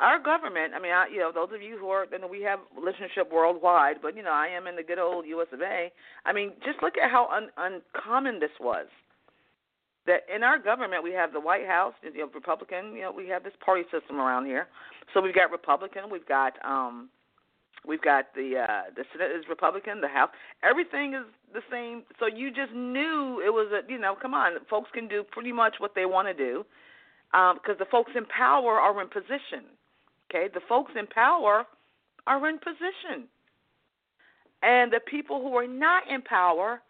Our 0.00 0.22
government, 0.22 0.74
I 0.76 0.80
mean, 0.80 0.92
I, 0.92 1.06
you 1.12 1.18
know, 1.18 1.32
those 1.34 1.48
of 1.52 1.60
you 1.60 1.76
who 1.76 1.88
are, 1.88 2.06
you 2.10 2.20
know, 2.20 2.28
we 2.28 2.42
have 2.42 2.60
listenership 2.78 3.32
worldwide, 3.32 3.96
but, 4.00 4.16
you 4.16 4.22
know, 4.22 4.32
I 4.32 4.46
am 4.46 4.68
in 4.68 4.76
the 4.76 4.82
good 4.84 4.98
old 5.00 5.26
US 5.26 5.48
of 5.52 5.60
A. 5.60 5.90
I 6.24 6.32
mean, 6.32 6.52
just 6.64 6.82
look 6.82 6.94
at 7.02 7.10
how 7.10 7.28
un, 7.34 7.48
uncommon 7.56 8.38
this 8.38 8.54
was. 8.60 8.86
That 10.06 10.20
in 10.32 10.44
our 10.44 10.58
government, 10.58 11.02
we 11.02 11.12
have 11.12 11.32
the 11.32 11.40
White 11.40 11.66
House, 11.66 11.94
you 12.02 12.16
know, 12.16 12.30
Republican, 12.32 12.94
you 12.94 13.02
know, 13.02 13.12
we 13.12 13.28
have 13.28 13.42
this 13.42 13.52
party 13.64 13.82
system 13.90 14.20
around 14.20 14.46
here. 14.46 14.68
So 15.12 15.20
we've 15.20 15.34
got 15.34 15.50
Republican, 15.50 16.04
we've 16.10 16.28
got, 16.28 16.52
um, 16.64 17.10
We've 17.86 18.02
got 18.02 18.34
the 18.34 18.64
uh, 18.68 18.90
the 18.94 19.04
Senate 19.12 19.30
is 19.32 19.44
Republican, 19.48 20.00
the 20.00 20.08
House. 20.08 20.30
Everything 20.62 21.14
is 21.14 21.24
the 21.52 21.62
same. 21.70 22.02
So 22.18 22.26
you 22.26 22.50
just 22.50 22.72
knew 22.74 23.42
it 23.44 23.50
was 23.50 23.72
a 23.72 23.90
you 23.90 23.98
know 23.98 24.14
come 24.20 24.34
on, 24.34 24.52
folks 24.68 24.90
can 24.92 25.08
do 25.08 25.24
pretty 25.30 25.52
much 25.52 25.76
what 25.78 25.94
they 25.94 26.06
want 26.06 26.28
to 26.28 26.34
do 26.34 26.64
because 27.30 27.76
um, 27.76 27.78
the 27.78 27.86
folks 27.90 28.12
in 28.16 28.24
power 28.26 28.78
are 28.78 29.00
in 29.00 29.08
position. 29.08 29.68
Okay, 30.30 30.48
the 30.52 30.60
folks 30.68 30.92
in 30.98 31.06
power 31.06 31.64
are 32.26 32.48
in 32.48 32.58
position, 32.58 33.28
and 34.62 34.92
the 34.92 35.00
people 35.00 35.40
who 35.40 35.54
are 35.54 35.66
not 35.66 36.02
in 36.10 36.22
power 36.22 36.80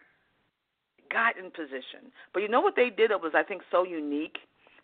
got 1.11 1.39
in 1.39 1.51
position. 1.51 2.13
But 2.35 2.41
you 2.41 2.49
know 2.49 2.61
what 2.61 2.75
they 2.77 2.91
did 2.91 3.11
that 3.11 3.21
was 3.21 3.33
I 3.35 3.43
think 3.43 3.63
so 3.71 3.85
unique 3.85 4.39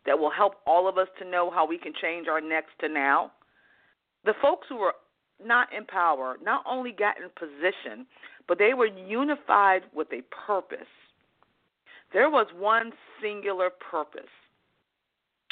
that 0.07 0.19
will 0.19 0.31
help 0.31 0.55
all 0.67 0.89
of 0.89 0.99
us 0.99 1.09
to 1.19 1.29
know 1.29 1.51
how 1.51 1.67
we 1.67 1.79
can 1.79 1.93
change 2.01 2.29
our 2.29 2.41
next 2.41 2.71
to 2.81 2.89
now. 2.89 3.33
The 4.25 4.35
folks 4.41 4.67
who 4.69 4.77
were 4.77 4.95
not 5.45 5.69
in 5.77 5.85
power 5.85 6.37
not 6.43 6.65
only 6.69 6.93
got 6.93 7.17
in 7.19 7.29
position, 7.37 8.07
but 8.49 8.59
they 8.59 8.75
were 8.75 8.87
unified 8.87 9.83
with 9.95 10.09
a 10.13 10.23
purpose. 10.47 10.87
There 12.13 12.31
was 12.31 12.47
one 12.57 12.93
singular 13.21 13.71
purpose, 13.71 14.31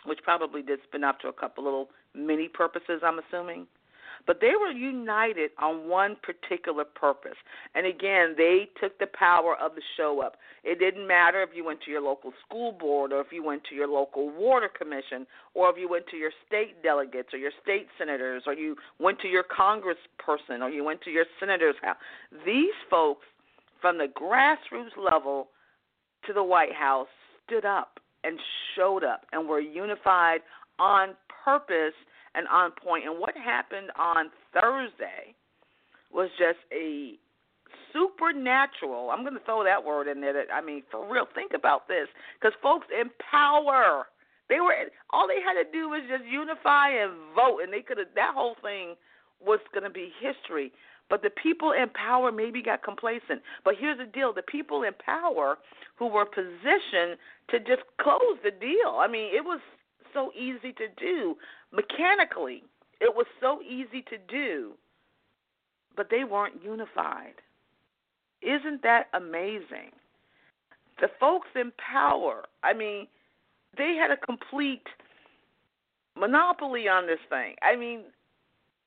which 0.04 0.20
probably 0.22 0.62
did 0.62 0.80
spin 0.84 1.04
off 1.04 1.18
to 1.20 1.28
a 1.28 1.32
couple 1.32 1.64
little 1.64 1.88
mini 2.14 2.48
purposes, 2.48 3.02
I'm 3.02 3.18
assuming. 3.18 3.66
But 4.26 4.40
they 4.40 4.52
were 4.60 4.70
united 4.70 5.50
on 5.60 5.88
one 5.88 6.16
particular 6.22 6.84
purpose. 6.84 7.36
And 7.74 7.86
again, 7.86 8.34
they 8.36 8.68
took 8.80 8.98
the 8.98 9.08
power 9.18 9.56
of 9.60 9.74
the 9.74 9.82
show 9.96 10.22
up. 10.24 10.36
It 10.64 10.78
didn't 10.78 11.06
matter 11.06 11.42
if 11.42 11.50
you 11.54 11.64
went 11.64 11.80
to 11.82 11.90
your 11.90 12.02
local 12.02 12.32
school 12.46 12.72
board 12.72 13.12
or 13.12 13.20
if 13.20 13.28
you 13.32 13.42
went 13.42 13.62
to 13.70 13.74
your 13.74 13.88
local 13.88 14.30
water 14.30 14.68
commission 14.68 15.26
or 15.54 15.70
if 15.70 15.76
you 15.76 15.88
went 15.88 16.06
to 16.08 16.16
your 16.16 16.30
state 16.46 16.82
delegates 16.82 17.34
or 17.34 17.38
your 17.38 17.50
state 17.62 17.86
senators 17.98 18.44
or 18.46 18.54
you 18.54 18.76
went 19.00 19.18
to 19.20 19.28
your 19.28 19.44
congressperson 19.44 20.60
or 20.60 20.70
you 20.70 20.84
went 20.84 21.00
to 21.02 21.10
your 21.10 21.26
senator's 21.40 21.76
house. 21.82 21.96
These 22.46 22.74
folks 22.88 23.26
from 23.80 23.98
the 23.98 24.06
grassroots 24.06 24.96
level 24.96 25.48
to 26.26 26.32
the 26.32 26.44
White 26.44 26.72
House 26.72 27.08
stood 27.44 27.64
up 27.64 27.98
and 28.24 28.38
showed 28.76 29.02
up 29.02 29.22
and 29.32 29.48
were 29.48 29.60
unified 29.60 30.40
on 30.78 31.14
purpose 31.44 31.94
and 32.34 32.46
on 32.48 32.70
point. 32.72 33.04
And 33.06 33.18
what 33.18 33.36
happened 33.36 33.90
on 33.98 34.30
Thursday 34.52 35.34
was 36.12 36.28
just 36.38 36.58
a 36.72 37.14
supernatural. 37.92 39.10
I'm 39.10 39.22
going 39.22 39.34
to 39.34 39.44
throw 39.44 39.64
that 39.64 39.82
word 39.84 40.08
in 40.08 40.20
there. 40.20 40.32
That 40.32 40.52
I 40.52 40.60
mean, 40.60 40.82
for 40.90 41.10
real, 41.10 41.26
think 41.34 41.52
about 41.54 41.88
this, 41.88 42.08
because 42.40 42.56
folks 42.62 42.86
in 42.92 43.10
power, 43.30 44.06
they 44.48 44.60
were 44.60 44.74
all 45.10 45.26
they 45.28 45.40
had 45.40 45.62
to 45.62 45.70
do 45.70 45.88
was 45.88 46.02
just 46.08 46.24
unify 46.24 46.90
and 46.90 47.12
vote, 47.34 47.60
and 47.62 47.72
they 47.72 47.82
could 47.82 47.98
have. 47.98 48.08
That 48.14 48.34
whole 48.34 48.56
thing 48.62 48.94
was 49.44 49.60
going 49.72 49.84
to 49.84 49.90
be 49.90 50.12
history. 50.20 50.72
But 51.10 51.22
the 51.22 51.30
people 51.30 51.72
in 51.72 51.90
power 51.90 52.32
maybe 52.32 52.62
got 52.62 52.82
complacent. 52.82 53.42
But 53.64 53.74
here's 53.78 53.98
the 53.98 54.06
deal: 54.06 54.32
the 54.32 54.42
people 54.42 54.82
in 54.84 54.92
power 55.04 55.58
who 55.96 56.06
were 56.06 56.24
positioned 56.24 57.18
to 57.50 57.58
just 57.60 57.82
close 58.00 58.38
the 58.42 58.50
deal. 58.50 58.96
I 58.98 59.08
mean, 59.08 59.28
it 59.34 59.44
was 59.44 59.60
so 60.12 60.32
easy 60.34 60.72
to 60.72 60.88
do 60.98 61.36
mechanically. 61.72 62.62
It 63.00 63.14
was 63.14 63.26
so 63.40 63.60
easy 63.62 64.02
to 64.10 64.18
do, 64.28 64.72
but 65.96 66.08
they 66.10 66.24
weren't 66.24 66.62
unified. 66.62 67.34
Isn't 68.42 68.82
that 68.82 69.08
amazing? 69.14 69.92
The 71.00 71.08
folks 71.18 71.48
in 71.54 71.72
power, 71.78 72.44
I 72.62 72.74
mean, 72.74 73.06
they 73.76 73.96
had 74.00 74.10
a 74.10 74.16
complete 74.16 74.86
monopoly 76.16 76.88
on 76.88 77.06
this 77.06 77.18
thing. 77.28 77.54
I 77.62 77.76
mean, 77.76 78.02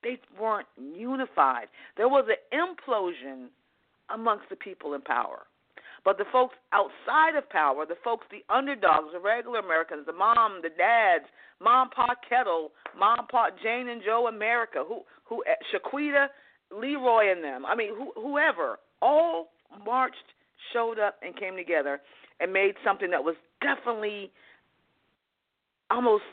they 0.03 0.20
weren't 0.39 0.67
unified. 0.77 1.67
There 1.98 2.08
was 2.08 2.25
an 2.29 2.38
implosion 2.53 3.48
amongst 4.13 4.50
the 4.50 4.55
people 4.55 4.94
in 4.94 5.01
power. 5.01 5.44
But 6.06 6.20
the 6.20 6.26
folks 6.32 6.54
outside 6.72 7.36
of 7.36 7.50
power, 7.50 7.84
the 7.86 7.98
folks, 8.04 8.28
the 8.30 8.46
underdogs, 8.54 9.10
the 9.12 9.20
regular 9.20 9.60
Americans, 9.60 10.06
the 10.06 10.14
mom, 10.14 10.62
the 10.62 10.70
dads, 10.70 11.26
mom, 11.60 11.90
pa 11.90 12.14
Kettle, 12.30 12.70
mom, 12.98 13.26
pa 13.30 13.50
Jane 13.62 13.90
and 13.90 14.04
Joe 14.06 14.28
America, 14.28 14.84
who, 14.88 15.02
who, 15.26 15.44
eh, 15.50 15.58
Shaquita, 15.74 16.28
Leroy, 16.72 17.32
and 17.32 17.44
them. 17.44 17.66
I 17.66 17.76
mean, 17.76 17.90
who, 17.98 18.12
whoever, 18.14 18.78
all 19.02 19.50
marched, 19.84 20.16
showed 20.72 21.00
up, 21.00 21.18
and 21.24 21.36
came 21.36 21.56
together 21.56 22.00
and 22.40 22.54
made 22.54 22.76
something 22.86 23.10
that 23.10 23.24
was 23.24 23.36
definitely 23.62 24.32
almost 25.90 26.24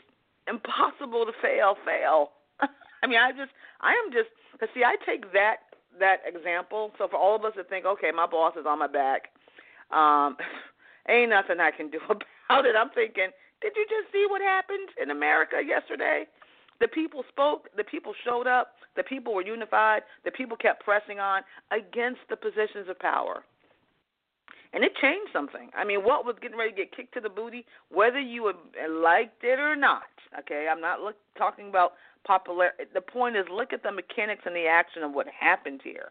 impossible 0.47 1.25
to 1.25 1.31
fail. 1.41 1.77
Fail. 1.83 2.29
I 3.01 3.07
mean, 3.07 3.17
I 3.17 3.31
just, 3.31 3.51
I 3.81 3.93
am 4.05 4.13
just, 4.13 4.29
cause 4.59 4.69
see, 4.75 4.83
I 4.83 4.97
take 5.03 5.33
that 5.33 5.65
that 5.99 6.17
example. 6.25 6.91
So 6.97 7.07
for 7.07 7.17
all 7.17 7.35
of 7.35 7.45
us 7.45 7.53
to 7.55 7.63
think, 7.63 7.85
okay, 7.85 8.09
my 8.15 8.25
boss 8.25 8.53
is 8.59 8.65
on 8.67 8.79
my 8.79 8.87
back, 8.87 9.32
um, 9.93 10.37
ain't 11.09 11.29
nothing 11.29 11.59
I 11.59 11.71
can 11.71 11.89
do 11.89 11.99
about 12.09 12.65
it. 12.65 12.75
I'm 12.77 12.89
thinking, 12.89 13.29
did 13.61 13.73
you 13.75 13.85
just 13.87 14.11
see 14.11 14.25
what 14.29 14.41
happened 14.41 14.89
in 15.01 15.11
America 15.11 15.57
yesterday? 15.65 16.25
The 16.79 16.87
people 16.87 17.23
spoke, 17.29 17.69
the 17.77 17.83
people 17.83 18.13
showed 18.25 18.47
up, 18.47 18.75
the 18.95 19.03
people 19.03 19.33
were 19.33 19.45
unified, 19.45 20.01
the 20.25 20.31
people 20.31 20.57
kept 20.57 20.83
pressing 20.83 21.19
on 21.19 21.41
against 21.71 22.19
the 22.29 22.35
positions 22.35 22.89
of 22.89 22.99
power. 22.99 23.43
And 24.73 24.83
it 24.83 24.91
changed 24.99 25.31
something. 25.31 25.69
I 25.77 25.85
mean, 25.85 26.03
what 26.03 26.25
was 26.25 26.35
getting 26.41 26.57
ready 26.57 26.71
to 26.71 26.77
get 26.77 26.95
kicked 26.95 27.13
to 27.13 27.21
the 27.21 27.29
booty, 27.29 27.63
whether 27.89 28.19
you 28.19 28.51
liked 28.89 29.43
it 29.43 29.59
or 29.59 29.75
not. 29.75 30.09
Okay, 30.39 30.67
I'm 30.69 30.81
not 30.81 30.99
look, 30.99 31.15
talking 31.37 31.69
about 31.69 31.93
popular. 32.25 32.71
The 32.93 33.01
point 33.01 33.35
is, 33.35 33.45
look 33.51 33.71
at 33.71 33.83
the 33.83 33.91
mechanics 33.91 34.41
and 34.45 34.55
the 34.55 34.65
action 34.65 35.03
of 35.03 35.13
what 35.13 35.27
happened 35.27 35.81
here. 35.83 36.09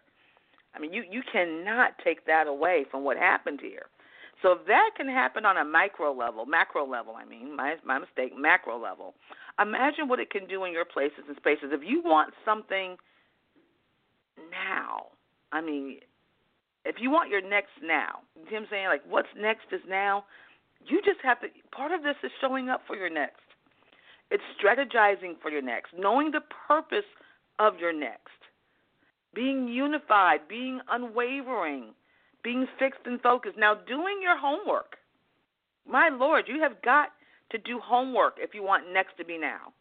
I 0.74 0.78
mean, 0.78 0.92
you 0.92 1.04
you 1.10 1.22
cannot 1.30 1.92
take 2.02 2.26
that 2.26 2.46
away 2.46 2.84
from 2.90 3.04
what 3.04 3.16
happened 3.16 3.60
here. 3.62 3.86
So 4.42 4.52
if 4.52 4.66
that 4.66 4.90
can 4.96 5.06
happen 5.06 5.46
on 5.46 5.56
a 5.56 5.64
micro 5.64 6.12
level, 6.12 6.46
macro 6.46 6.86
level, 6.88 7.14
I 7.14 7.24
mean, 7.24 7.54
my 7.54 7.76
my 7.84 7.98
mistake, 7.98 8.32
macro 8.36 8.80
level. 8.80 9.14
Imagine 9.60 10.08
what 10.08 10.18
it 10.18 10.30
can 10.30 10.46
do 10.46 10.64
in 10.64 10.72
your 10.72 10.84
places 10.84 11.24
and 11.28 11.36
spaces. 11.36 11.70
If 11.72 11.82
you 11.84 12.02
want 12.04 12.32
something 12.44 12.96
now, 14.50 15.06
I 15.52 15.60
mean, 15.60 15.98
if 16.84 16.96
you 16.98 17.10
want 17.10 17.30
your 17.30 17.46
next 17.46 17.70
now, 17.82 18.20
you 18.34 18.44
know 18.44 18.50
what 18.50 18.60
I'm 18.62 18.66
saying? 18.70 18.86
Like, 18.86 19.02
what's 19.08 19.28
next 19.38 19.66
is 19.72 19.82
now. 19.88 20.24
You 20.84 21.00
just 21.04 21.20
have 21.22 21.40
to. 21.42 21.46
Part 21.70 21.92
of 21.92 22.02
this 22.02 22.16
is 22.24 22.32
showing 22.40 22.68
up 22.68 22.82
for 22.86 22.96
your 22.96 23.10
next. 23.10 23.38
It's 24.32 24.42
strategizing 24.58 25.34
for 25.40 25.50
your 25.50 25.62
next, 25.62 25.92
knowing 25.96 26.32
the 26.32 26.40
purpose 26.66 27.06
of 27.58 27.78
your 27.78 27.92
next 27.92 28.41
being 29.34 29.68
unified, 29.68 30.40
being 30.48 30.80
unwavering, 30.90 31.94
being 32.42 32.66
fixed 32.78 33.00
and 33.06 33.20
focused. 33.20 33.56
Now, 33.58 33.74
doing 33.74 34.20
your 34.20 34.38
homework. 34.38 34.96
My 35.88 36.08
Lord, 36.08 36.44
you 36.48 36.60
have 36.60 36.80
got 36.82 37.08
to 37.50 37.58
do 37.58 37.78
homework 37.82 38.34
if 38.38 38.54
you 38.54 38.62
want 38.62 38.92
next 38.92 39.16
to 39.18 39.24
be 39.24 39.38
now. 39.38 39.72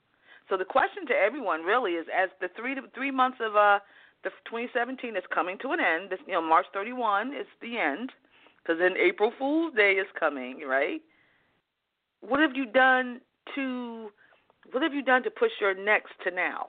So 0.49 0.57
the 0.57 0.65
question 0.65 1.05
to 1.07 1.13
everyone 1.13 1.61
really 1.61 1.93
is: 1.93 2.07
as 2.11 2.29
the 2.39 2.49
three 2.55 2.75
three 2.93 3.11
months 3.11 3.37
of 3.39 3.55
uh, 3.55 3.79
the 4.23 4.29
2017 4.45 5.15
is 5.15 5.23
coming 5.33 5.57
to 5.61 5.71
an 5.71 5.79
end, 5.79 6.11
this, 6.11 6.19
you 6.27 6.33
know, 6.33 6.41
March 6.41 6.65
31 6.73 7.29
is 7.29 7.47
the 7.61 7.77
end, 7.79 8.11
because 8.61 8.79
then 8.79 8.95
April 8.97 9.31
Fool's 9.37 9.73
Day 9.75 9.93
is 9.93 10.07
coming, 10.19 10.61
right? 10.67 11.01
What 12.21 12.39
have 12.39 12.51
you 12.53 12.65
done 12.65 13.21
to 13.55 14.09
what 14.71 14.83
have 14.83 14.93
you 14.93 15.03
done 15.03 15.23
to 15.23 15.31
push 15.31 15.51
your 15.59 15.73
next 15.73 16.13
to 16.23 16.31
now? 16.31 16.67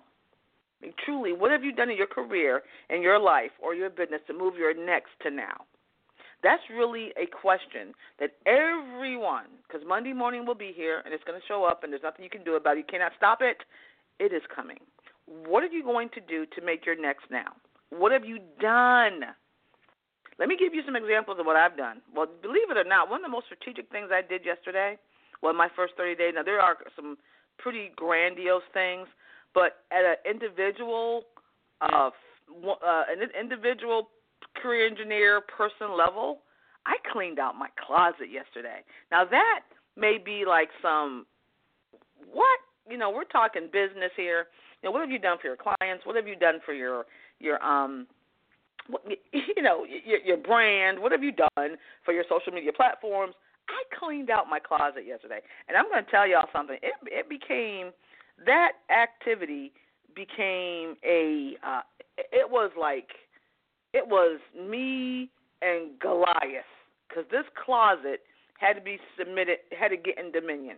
Truly, 1.05 1.33
what 1.33 1.51
have 1.51 1.65
you 1.65 1.73
done 1.73 1.91
in 1.91 1.97
your 1.97 2.07
career, 2.07 2.63
in 2.91 3.03
your 3.03 3.19
life, 3.19 3.53
or 3.63 3.75
your 3.75 3.91
business 3.91 4.21
to 4.27 4.33
move 4.33 4.57
your 4.57 4.75
next 4.75 5.11
to 5.23 5.31
now? 5.31 5.65
That's 6.43 6.63
really 6.75 7.13
a 7.17 7.27
question 7.27 7.95
that 8.19 8.33
everyone, 8.47 9.47
because 9.67 9.87
Monday 9.87 10.13
morning 10.13 10.45
will 10.45 10.57
be 10.57 10.73
here 10.75 11.03
and 11.05 11.15
it's 11.15 11.23
going 11.23 11.41
to 11.41 11.47
show 11.47 11.65
up 11.65 11.85
and 11.85 11.93
there's 11.93 12.03
nothing 12.03 12.25
you 12.25 12.31
can 12.31 12.43
do 12.43 12.57
about 12.57 12.77
it. 12.77 12.79
You 12.79 12.85
cannot 12.91 13.13
stop 13.17 13.39
it. 13.41 13.59
It 14.19 14.33
is 14.33 14.43
coming. 14.55 14.79
What 15.47 15.63
are 15.63 15.71
you 15.71 15.85
going 15.85 16.09
to 16.15 16.21
do 16.21 16.47
to 16.47 16.67
make 16.67 16.85
your 16.85 17.01
next 17.01 17.31
now? 17.31 17.55
What 17.91 18.11
have 18.11 18.25
you 18.25 18.41
done? 18.61 19.23
Let 20.39 20.49
me 20.49 20.57
give 20.59 20.75
you 20.75 20.83
some 20.85 20.97
examples 20.97 21.39
of 21.39 21.47
what 21.47 21.55
I've 21.55 21.77
done. 21.77 22.03
Well, 22.15 22.27
believe 22.43 22.71
it 22.71 22.77
or 22.77 22.85
not, 22.85 23.09
one 23.09 23.21
of 23.21 23.23
the 23.23 23.31
most 23.31 23.47
strategic 23.47 23.91
things 23.91 24.09
I 24.11 24.23
did 24.23 24.45
yesterday, 24.45 24.99
well, 25.43 25.55
my 25.55 25.69
first 25.77 25.95
30 25.97 26.17
days, 26.17 26.33
now 26.35 26.43
there 26.43 26.61
are 26.61 26.77
some 26.97 27.19
pretty 27.59 27.93
grandiose 27.95 28.67
things, 28.73 29.07
but 29.55 29.85
at 29.91 30.05
an 30.05 30.17
individual, 30.29 31.25
uh, 31.81 32.11
uh, 32.11 33.03
an 33.11 33.29
individual 33.39 34.09
career 34.61 34.87
engineer 34.87 35.41
person 35.41 35.97
level, 35.97 36.41
I 36.87 36.97
cleaned 37.13 37.39
out 37.39 37.55
my 37.57 37.69
closet 37.87 38.31
yesterday. 38.31 38.81
Now 39.11 39.25
that 39.25 39.61
may 39.97 40.19
be 40.23 40.45
like 40.47 40.69
some 40.81 41.27
what 42.33 42.59
you 42.89 42.97
know 42.97 43.11
we're 43.11 43.25
talking 43.25 43.69
business 43.73 44.11
here. 44.17 44.47
You 44.83 44.89
know, 44.89 44.93
what 44.93 45.01
have 45.01 45.11
you 45.11 45.19
done 45.19 45.39
for 45.41 45.49
your 45.49 45.57
clients? 45.57 46.05
What 46.05 46.17
have 46.17 46.27
you 46.27 46.37
done 46.37 46.61
for 46.65 46.73
your 46.73 47.05
your 47.39 47.63
um 47.63 48.07
what, 48.89 49.03
you 49.33 49.63
know 49.63 49.85
your, 49.85 50.21
your 50.21 50.37
brand? 50.37 50.99
What 50.99 51.13
have 51.13 51.23
you 51.23 51.33
done 51.33 51.77
for 52.05 52.13
your 52.13 52.25
social 52.29 52.53
media 52.53 52.73
platforms? 52.73 53.35
I 53.69 53.83
cleaned 53.99 54.29
out 54.29 54.51
my 54.51 54.59
closet 54.59 55.07
yesterday, 55.07 55.39
and 55.69 55.77
I'm 55.77 55.89
going 55.89 56.05
to 56.05 56.11
tell 56.11 56.27
y'all 56.27 56.49
something. 56.53 56.77
It 56.83 56.95
it 57.07 57.29
became 57.29 57.93
that 58.47 58.73
activity 58.91 59.73
became 60.15 60.97
a 61.05 61.57
uh, 61.67 61.81
it 62.19 62.51
was 62.51 62.71
like 62.79 63.11
it 63.93 64.07
was 64.07 64.41
me 64.59 65.31
and 65.61 65.99
Goliath 66.01 66.69
because 67.09 67.25
this 67.31 67.45
closet 67.65 68.21
had 68.59 68.75
to 68.75 68.81
be 68.81 68.99
submitted 69.19 69.59
had 69.79 69.89
to 69.89 69.97
get 69.97 70.19
in 70.19 70.33
dominion. 70.33 70.77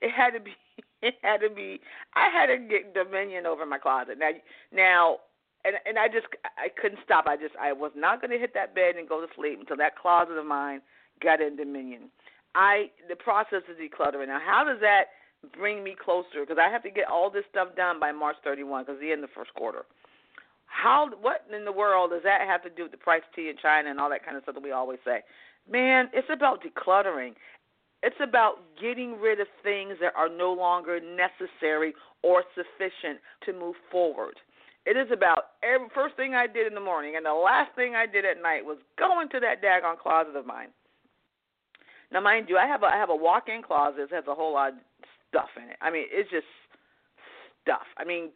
It 0.00 0.10
had 0.10 0.30
to 0.30 0.40
be 0.40 0.52
it 1.02 1.14
had 1.22 1.38
to 1.38 1.50
be 1.50 1.80
I 2.14 2.28
had 2.32 2.46
to 2.46 2.58
get 2.58 2.94
dominion 2.94 3.46
over 3.46 3.66
my 3.66 3.78
closet. 3.78 4.18
Now 4.18 4.30
now 4.72 5.18
and 5.64 5.76
and 5.86 5.98
I 5.98 6.08
just 6.08 6.26
I 6.56 6.68
couldn't 6.68 7.00
stop. 7.04 7.26
I 7.26 7.36
just 7.36 7.54
I 7.60 7.72
was 7.72 7.92
not 7.96 8.20
going 8.20 8.30
to 8.30 8.38
hit 8.38 8.54
that 8.54 8.74
bed 8.74 8.96
and 8.96 9.08
go 9.08 9.20
to 9.20 9.26
sleep 9.34 9.58
until 9.60 9.76
that 9.76 9.96
closet 9.96 10.36
of 10.36 10.46
mine 10.46 10.80
got 11.22 11.40
in 11.40 11.56
dominion. 11.56 12.10
I 12.54 12.90
the 13.08 13.16
process 13.16 13.62
of 13.68 13.76
decluttering. 13.76 14.28
Now, 14.28 14.40
how 14.44 14.64
does 14.64 14.80
that 14.80 15.04
bring 15.56 15.82
me 15.82 15.94
closer? 15.94 16.40
Because 16.40 16.58
I 16.60 16.70
have 16.70 16.82
to 16.82 16.90
get 16.90 17.08
all 17.08 17.30
this 17.30 17.44
stuff 17.50 17.68
done 17.76 18.00
by 18.00 18.12
March 18.12 18.36
31 18.44 18.84
because 18.84 19.00
the 19.00 19.12
end 19.12 19.22
of 19.24 19.30
the 19.30 19.34
first 19.34 19.54
quarter. 19.54 19.84
How 20.66 21.08
what 21.20 21.46
in 21.54 21.64
the 21.64 21.72
world 21.72 22.10
does 22.10 22.22
that 22.24 22.42
have 22.46 22.62
to 22.62 22.70
do 22.70 22.84
with 22.84 22.92
the 22.92 22.98
price 22.98 23.22
of 23.28 23.34
tea 23.34 23.48
in 23.48 23.56
China 23.60 23.90
and 23.90 23.98
all 23.98 24.10
that 24.10 24.24
kind 24.24 24.36
of 24.36 24.42
stuff 24.42 24.54
that 24.54 24.62
we 24.62 24.72
always 24.72 24.98
say? 25.04 25.22
Man, 25.70 26.08
it's 26.12 26.28
about 26.30 26.62
decluttering. 26.62 27.34
It's 28.02 28.20
about 28.22 28.60
getting 28.80 29.18
rid 29.18 29.40
of 29.40 29.48
things 29.62 29.94
that 30.00 30.12
are 30.16 30.28
no 30.28 30.52
longer 30.52 31.00
necessary 31.00 31.94
or 32.22 32.44
sufficient 32.54 33.18
to 33.46 33.52
move 33.52 33.74
forward. 33.90 34.36
It 34.86 34.96
is 34.96 35.08
about 35.12 35.58
every 35.62 35.88
first 35.94 36.16
thing 36.16 36.34
I 36.34 36.46
did 36.46 36.66
in 36.66 36.74
the 36.74 36.80
morning 36.80 37.16
and 37.16 37.26
the 37.26 37.32
last 37.32 37.74
thing 37.74 37.94
I 37.94 38.06
did 38.06 38.24
at 38.24 38.40
night 38.40 38.64
was 38.64 38.78
go 38.98 39.20
into 39.20 39.40
that 39.40 39.62
daggone 39.62 39.98
closet 39.98 40.36
of 40.36 40.46
mine. 40.46 40.68
Now, 42.10 42.20
mind 42.20 42.46
you, 42.48 42.56
I 42.56 42.66
have 42.66 42.82
a 42.82 42.86
I 42.86 42.96
have 42.96 43.10
a 43.10 43.16
walk-in 43.16 43.62
closet 43.62 44.08
that 44.10 44.16
has 44.16 44.24
a 44.28 44.34
whole 44.34 44.54
lot 44.54 44.72
stuff 45.28 45.48
in 45.56 45.70
it. 45.70 45.76
I 45.80 45.90
mean, 45.90 46.06
it's 46.10 46.30
just 46.30 46.46
stuff. 47.62 47.86
I 47.96 48.04
mean, 48.04 48.30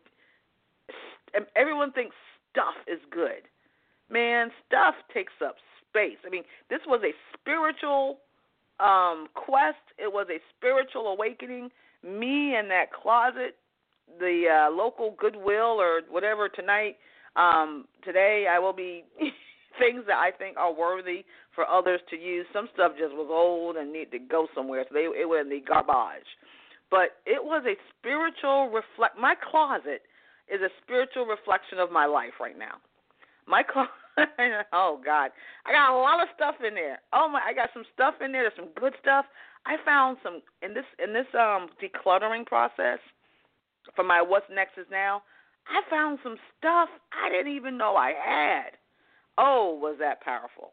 everyone 1.56 1.92
thinks 1.92 2.14
stuff 2.50 2.74
is 2.86 3.00
good. 3.10 3.48
Man, 4.10 4.50
stuff 4.66 4.94
takes 5.12 5.32
up 5.44 5.56
space. 5.88 6.18
I 6.26 6.30
mean, 6.30 6.44
this 6.70 6.80
was 6.86 7.00
a 7.04 7.12
spiritual 7.38 8.18
um 8.80 9.28
quest. 9.34 9.84
It 9.98 10.12
was 10.12 10.26
a 10.30 10.40
spiritual 10.56 11.08
awakening. 11.08 11.70
Me 12.02 12.56
in 12.56 12.68
that 12.68 12.92
closet, 12.92 13.56
the 14.18 14.44
uh 14.48 14.70
local 14.70 15.14
Goodwill 15.18 15.80
or 15.80 16.00
whatever 16.10 16.48
tonight. 16.48 16.96
Um 17.36 17.86
today 18.04 18.46
I 18.50 18.58
will 18.58 18.72
be 18.72 19.04
things 19.78 20.04
that 20.06 20.16
I 20.16 20.30
think 20.36 20.56
are 20.56 20.72
worthy 20.72 21.24
for 21.54 21.66
others 21.66 22.00
to 22.10 22.16
use. 22.16 22.46
Some 22.52 22.68
stuff 22.74 22.92
just 22.98 23.14
was 23.14 23.28
old 23.30 23.76
and 23.76 23.92
need 23.92 24.10
to 24.12 24.18
go 24.18 24.46
somewhere, 24.54 24.84
so 24.88 24.94
they 24.94 25.04
it 25.04 25.28
was 25.28 25.44
in 25.44 25.50
the 25.50 25.60
garbage. 25.60 26.28
But 26.92 27.16
it 27.24 27.40
was 27.42 27.64
a 27.64 27.72
spiritual 27.96 28.68
reflect. 28.68 29.16
My 29.18 29.34
closet 29.34 30.04
is 30.52 30.60
a 30.60 30.68
spiritual 30.84 31.24
reflection 31.24 31.78
of 31.78 31.90
my 31.90 32.04
life 32.04 32.36
right 32.38 32.58
now. 32.58 32.76
My 33.48 33.62
closet. 33.72 33.88
oh 34.74 35.00
God, 35.02 35.32
I 35.64 35.72
got 35.72 35.96
a 35.96 35.96
lot 35.96 36.20
of 36.20 36.28
stuff 36.36 36.56
in 36.60 36.74
there. 36.74 37.00
Oh 37.14 37.30
my, 37.32 37.40
I 37.40 37.54
got 37.54 37.70
some 37.72 37.88
stuff 37.94 38.16
in 38.22 38.30
there. 38.30 38.42
There's 38.42 38.60
some 38.60 38.76
good 38.78 38.92
stuff. 39.00 39.24
I 39.64 39.76
found 39.86 40.18
some 40.22 40.42
in 40.60 40.74
this 40.74 40.84
in 41.02 41.14
this 41.14 41.26
um 41.32 41.72
decluttering 41.80 42.44
process 42.44 42.98
for 43.96 44.04
my 44.04 44.20
what's 44.20 44.46
next 44.52 44.76
is 44.76 44.86
now. 44.90 45.22
I 45.66 45.80
found 45.88 46.18
some 46.22 46.36
stuff 46.58 46.90
I 47.10 47.30
didn't 47.30 47.56
even 47.56 47.78
know 47.78 47.96
I 47.96 48.12
had. 48.12 48.76
Oh, 49.38 49.78
was 49.80 49.96
that 50.00 50.20
powerful? 50.20 50.72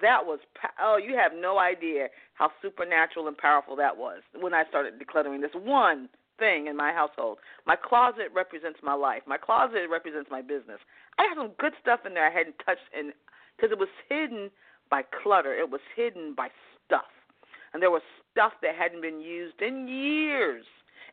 That 0.00 0.24
was 0.24 0.40
oh, 0.80 0.96
you 0.96 1.16
have 1.16 1.32
no 1.34 1.58
idea 1.58 2.08
how 2.34 2.50
supernatural 2.60 3.28
and 3.28 3.36
powerful 3.36 3.76
that 3.76 3.96
was 3.96 4.22
when 4.38 4.54
I 4.54 4.64
started 4.68 4.94
decluttering 4.98 5.40
this 5.40 5.54
one 5.54 6.08
thing 6.38 6.66
in 6.66 6.76
my 6.76 6.92
household. 6.92 7.38
My 7.66 7.76
closet 7.76 8.28
represents 8.34 8.80
my 8.82 8.94
life. 8.94 9.22
My 9.26 9.36
closet 9.36 9.86
represents 9.90 10.30
my 10.30 10.42
business. 10.42 10.80
I 11.18 11.22
have 11.24 11.36
some 11.36 11.52
good 11.58 11.72
stuff 11.80 12.00
in 12.06 12.14
there 12.14 12.26
I 12.26 12.32
hadn't 12.32 12.56
touched 12.64 12.88
in 12.98 13.12
because 13.56 13.70
it 13.70 13.78
was 13.78 13.88
hidden 14.08 14.50
by 14.90 15.02
clutter. 15.22 15.54
It 15.54 15.70
was 15.70 15.80
hidden 15.94 16.34
by 16.34 16.48
stuff. 16.86 17.12
And 17.72 17.82
there 17.82 17.90
was 17.90 18.02
stuff 18.32 18.52
that 18.62 18.74
hadn't 18.74 19.02
been 19.02 19.20
used 19.20 19.60
in 19.60 19.88
years. 19.88 20.64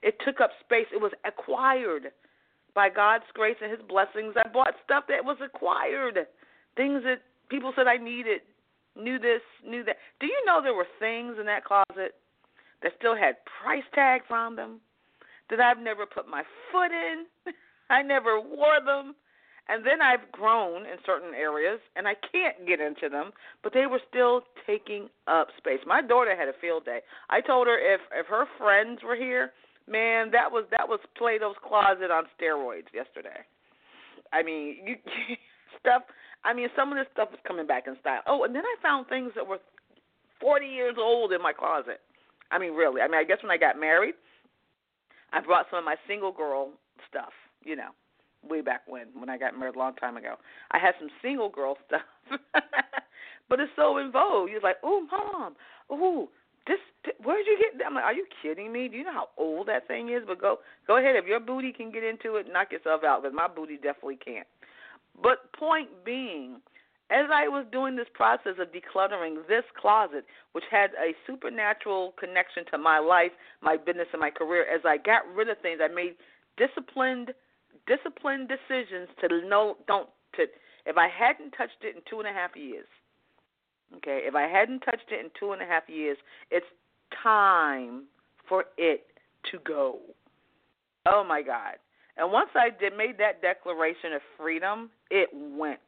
It 0.01 0.15
took 0.25 0.41
up 0.41 0.51
space. 0.63 0.87
It 0.93 1.01
was 1.01 1.11
acquired 1.25 2.11
by 2.73 2.89
God's 2.89 3.25
grace 3.33 3.57
and 3.61 3.71
his 3.71 3.81
blessings. 3.87 4.35
I 4.35 4.47
bought 4.47 4.73
stuff 4.83 5.05
that 5.09 5.23
was 5.23 5.37
acquired. 5.43 6.17
Things 6.75 7.03
that 7.03 7.21
people 7.49 7.73
said 7.75 7.87
I 7.87 7.97
needed 7.97 8.41
knew 8.95 9.19
this, 9.19 9.41
knew 9.65 9.83
that. 9.83 9.97
Do 10.19 10.27
you 10.27 10.43
know 10.45 10.61
there 10.61 10.73
were 10.73 10.87
things 10.99 11.35
in 11.39 11.45
that 11.45 11.65
closet 11.65 12.15
that 12.81 12.91
still 12.97 13.15
had 13.15 13.35
price 13.61 13.83
tags 13.93 14.25
on 14.31 14.55
them 14.55 14.79
that 15.49 15.59
I've 15.59 15.79
never 15.79 16.05
put 16.05 16.27
my 16.27 16.43
foot 16.71 16.91
in? 16.91 17.25
I 17.89 18.01
never 18.01 18.39
wore 18.39 18.79
them. 18.85 19.15
And 19.69 19.85
then 19.85 20.01
I've 20.01 20.31
grown 20.31 20.81
in 20.87 20.97
certain 21.05 21.35
areas 21.35 21.79
and 21.95 22.07
I 22.07 22.15
can't 22.31 22.67
get 22.67 22.79
into 22.81 23.07
them, 23.07 23.31
but 23.61 23.71
they 23.71 23.85
were 23.85 24.01
still 24.09 24.41
taking 24.65 25.09
up 25.27 25.49
space. 25.57 25.79
My 25.85 26.01
daughter 26.01 26.35
had 26.35 26.47
a 26.47 26.57
field 26.59 26.85
day. 26.85 27.01
I 27.29 27.41
told 27.41 27.67
her 27.67 27.77
if 27.77 28.01
if 28.11 28.25
her 28.27 28.45
friends 28.57 29.01
were 29.05 29.15
here, 29.15 29.51
man, 29.87 30.31
that 30.31 30.51
was 30.51 30.65
that 30.71 30.89
was 30.89 30.99
Plato's 31.15 31.55
closet 31.63 32.09
on 32.09 32.23
steroids 32.33 32.89
yesterday. 32.93 33.45
I 34.33 34.41
mean, 34.41 34.77
you 34.85 34.95
stuff 35.79 36.03
I 36.43 36.53
mean, 36.53 36.69
some 36.75 36.91
of 36.91 36.97
this 36.97 37.07
stuff 37.13 37.29
is 37.33 37.39
coming 37.47 37.67
back 37.67 37.87
in 37.87 37.97
style. 37.99 38.21
Oh, 38.27 38.43
and 38.43 38.55
then 38.55 38.63
I 38.63 38.75
found 38.81 39.07
things 39.07 39.31
that 39.35 39.45
were 39.45 39.59
40 40.39 40.65
years 40.65 40.95
old 40.97 41.33
in 41.33 41.41
my 41.41 41.53
closet. 41.53 41.99
I 42.51 42.57
mean, 42.57 42.73
really. 42.73 43.01
I 43.01 43.07
mean, 43.07 43.19
I 43.19 43.23
guess 43.23 43.43
when 43.43 43.51
I 43.51 43.57
got 43.57 43.79
married, 43.79 44.15
I 45.33 45.41
brought 45.41 45.67
some 45.69 45.79
of 45.79 45.85
my 45.85 45.95
single 46.07 46.31
girl 46.31 46.71
stuff, 47.09 47.33
you 47.63 47.75
know, 47.75 47.89
way 48.47 48.61
back 48.61 48.81
when, 48.87 49.07
when 49.13 49.29
I 49.29 49.37
got 49.37 49.57
married 49.57 49.75
a 49.75 49.79
long 49.79 49.95
time 49.95 50.17
ago. 50.17 50.35
I 50.71 50.79
had 50.79 50.95
some 50.99 51.09
single 51.21 51.49
girl 51.49 51.77
stuff. 51.87 52.39
but 53.49 53.59
it's 53.59 53.71
so 53.75 53.97
in 53.97 54.11
vogue. 54.11 54.49
You're 54.49 54.61
like, 54.61 54.77
oh, 54.81 55.05
mom, 55.11 55.55
oh, 55.89 56.29
this, 56.65 56.79
where'd 57.23 57.45
you 57.45 57.57
get 57.59 57.77
that? 57.79 57.87
I'm 57.87 57.95
like, 57.95 58.05
are 58.05 58.13
you 58.13 58.25
kidding 58.41 58.71
me? 58.71 58.87
Do 58.87 58.97
you 58.97 59.03
know 59.03 59.13
how 59.13 59.29
old 59.37 59.67
that 59.67 59.87
thing 59.87 60.09
is? 60.09 60.23
But 60.25 60.39
go, 60.39 60.59
go 60.87 60.97
ahead. 60.97 61.15
If 61.15 61.25
your 61.25 61.39
booty 61.39 61.73
can 61.73 61.91
get 61.91 62.03
into 62.03 62.37
it, 62.37 62.47
knock 62.51 62.71
yourself 62.71 63.03
out, 63.03 63.21
because 63.21 63.35
my 63.35 63.47
booty 63.47 63.75
definitely 63.75 64.17
can't. 64.23 64.47
But 65.21 65.51
point 65.53 65.89
being, 66.05 66.61
as 67.11 67.25
I 67.33 67.47
was 67.47 67.65
doing 67.71 67.95
this 67.95 68.07
process 68.13 68.53
of 68.59 68.67
decluttering 68.69 69.47
this 69.47 69.63
closet, 69.79 70.25
which 70.53 70.63
had 70.69 70.91
a 70.91 71.13
supernatural 71.25 72.13
connection 72.19 72.63
to 72.71 72.77
my 72.77 72.99
life, 72.99 73.31
my 73.61 73.77
business, 73.77 74.07
and 74.13 74.19
my 74.19 74.29
career, 74.29 74.65
as 74.73 74.81
I 74.85 74.97
got 74.97 75.23
rid 75.35 75.49
of 75.49 75.57
things, 75.61 75.79
I 75.83 75.87
made 75.87 76.15
disciplined, 76.57 77.33
disciplined 77.87 78.49
decisions 78.49 79.09
to 79.21 79.47
know 79.47 79.77
don't 79.87 80.09
to. 80.35 80.45
If 80.85 80.97
I 80.97 81.07
hadn't 81.07 81.51
touched 81.51 81.83
it 81.83 81.95
in 81.95 82.01
two 82.09 82.19
and 82.19 82.27
a 82.27 82.31
half 82.31 82.55
years, 82.55 82.87
okay, 83.97 84.21
if 84.23 84.35
I 84.35 84.47
hadn't 84.47 84.79
touched 84.81 85.11
it 85.11 85.19
in 85.19 85.31
two 85.39 85.51
and 85.51 85.61
a 85.61 85.65
half 85.65 85.83
years, 85.87 86.17
it's 86.51 86.65
time 87.23 88.03
for 88.47 88.65
it 88.77 89.05
to 89.51 89.59
go. 89.65 89.99
Oh 91.05 91.23
my 91.23 91.41
God. 91.41 91.75
And 92.17 92.31
once 92.31 92.49
I 92.55 92.69
did 92.69 92.97
made 92.97 93.17
that 93.19 93.41
declaration 93.41 94.13
of 94.13 94.21
freedom, 94.37 94.89
it 95.09 95.29
went. 95.33 95.79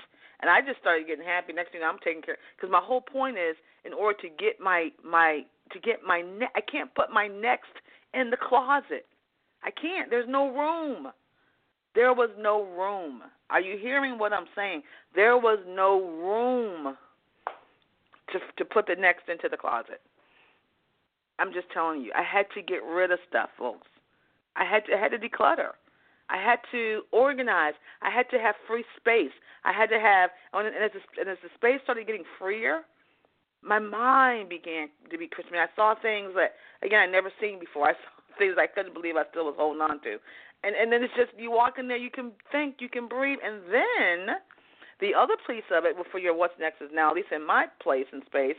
And 0.42 0.50
I 0.50 0.62
just 0.62 0.80
started 0.80 1.08
getting 1.08 1.26
happy. 1.26 1.54
Next 1.54 1.72
thing 1.72 1.82
I'm 1.84 2.00
taking 2.04 2.22
care 2.22 2.38
because 2.56 2.72
my 2.72 2.82
whole 2.82 3.02
point 3.02 3.38
is 3.38 3.56
in 3.86 3.94
order 3.94 4.18
to 4.22 4.30
get 4.30 4.60
my 4.60 4.90
my 5.04 5.42
to 5.72 5.80
get 5.80 6.00
my 6.06 6.22
ne- 6.22 6.54
I 6.56 6.62
can't 6.62 6.94
put 6.96 7.12
my 7.12 7.28
next 7.28 7.72
in 8.14 8.30
the 8.30 8.38
closet. 8.38 9.06
I 9.64 9.72
can't. 9.72 10.10
There's 10.10 10.28
no 10.28 10.50
room. 10.50 11.08
There 11.94 12.14
was 12.14 12.30
no 12.40 12.64
room. 12.64 13.22
Are 13.50 13.62
you 13.62 13.78
hearing 13.78 14.18
what 14.18 14.34
I'm 14.34 14.48
saying? 14.56 14.84
There 15.16 15.38
was 15.38 15.60
no 15.68 16.02
room 16.02 16.98
to 18.32 18.40
to 18.58 18.66
put 18.66 18.88
the 18.88 18.96
next 18.96 19.30
into 19.30 19.48
the 19.50 19.58
closet. 19.58 20.02
I'm 21.40 21.54
just 21.54 21.68
telling 21.74 22.02
you. 22.02 22.12
I 22.16 22.24
had 22.24 22.46
to 22.56 22.62
get 22.62 22.84
rid 22.84 23.12
of 23.12 23.20
stuff, 23.30 23.50
folks. 23.58 23.88
I 24.56 24.66
had 24.66 24.86
to 24.88 24.94
I 24.96 25.00
had 25.00 25.12
to 25.12 25.20
declutter. 25.20 25.72
I 26.32 26.42
had 26.42 26.60
to 26.72 27.02
organize. 27.12 27.74
I 28.02 28.10
had 28.10 28.30
to 28.32 28.40
have 28.40 28.56
free 28.68 28.86
space. 28.96 29.36
I 29.64 29.74
had 29.74 29.90
to 29.90 30.00
have, 30.00 30.32
and 30.54 30.68
as 30.68 30.92
the, 30.96 31.04
and 31.20 31.30
as 31.30 31.38
the 31.44 31.50
space 31.56 31.84
started 31.84 32.08
getting 32.08 32.24
freer, 32.40 32.82
my 33.62 33.78
mind 33.78 34.50
began 34.50 34.90
to 35.12 35.18
be 35.18 35.28
crisp. 35.28 35.50
I, 35.50 35.52
mean, 35.52 35.62
I 35.62 35.70
saw 35.76 35.94
things 35.94 36.32
that 36.36 36.56
again 36.82 37.02
I'd 37.04 37.12
never 37.12 37.32
seen 37.40 37.60
before. 37.60 37.90
I 37.90 37.94
saw 37.94 38.40
things 38.40 38.56
I 38.58 38.66
couldn't 38.66 38.96
believe 38.96 39.18
I 39.18 39.30
still 39.30 39.46
was 39.46 39.56
holding 39.60 39.82
on 39.82 40.02
to, 40.02 40.18
and 40.64 40.74
and 40.74 40.92
then 40.92 41.04
it's 41.04 41.14
just 41.14 41.38
you 41.38 41.52
walk 41.52 41.78
in 41.78 41.88
there, 41.88 41.98
you 41.98 42.10
can 42.10 42.32
think, 42.52 42.80
you 42.80 42.90
can 42.90 43.08
breathe, 43.08 43.40
and 43.44 43.62
then 43.70 44.40
the 45.02 45.14
other 45.18 45.36
piece 45.46 45.68
of 45.74 45.84
it 45.86 45.98
for 46.12 46.20
your 46.20 46.34
what's 46.34 46.54
next 46.60 46.82
is 46.82 46.90
now, 46.94 47.10
at 47.10 47.16
least 47.16 47.34
in 47.34 47.46
my 47.46 47.66
place 47.82 48.06
and 48.14 48.24
space, 48.26 48.58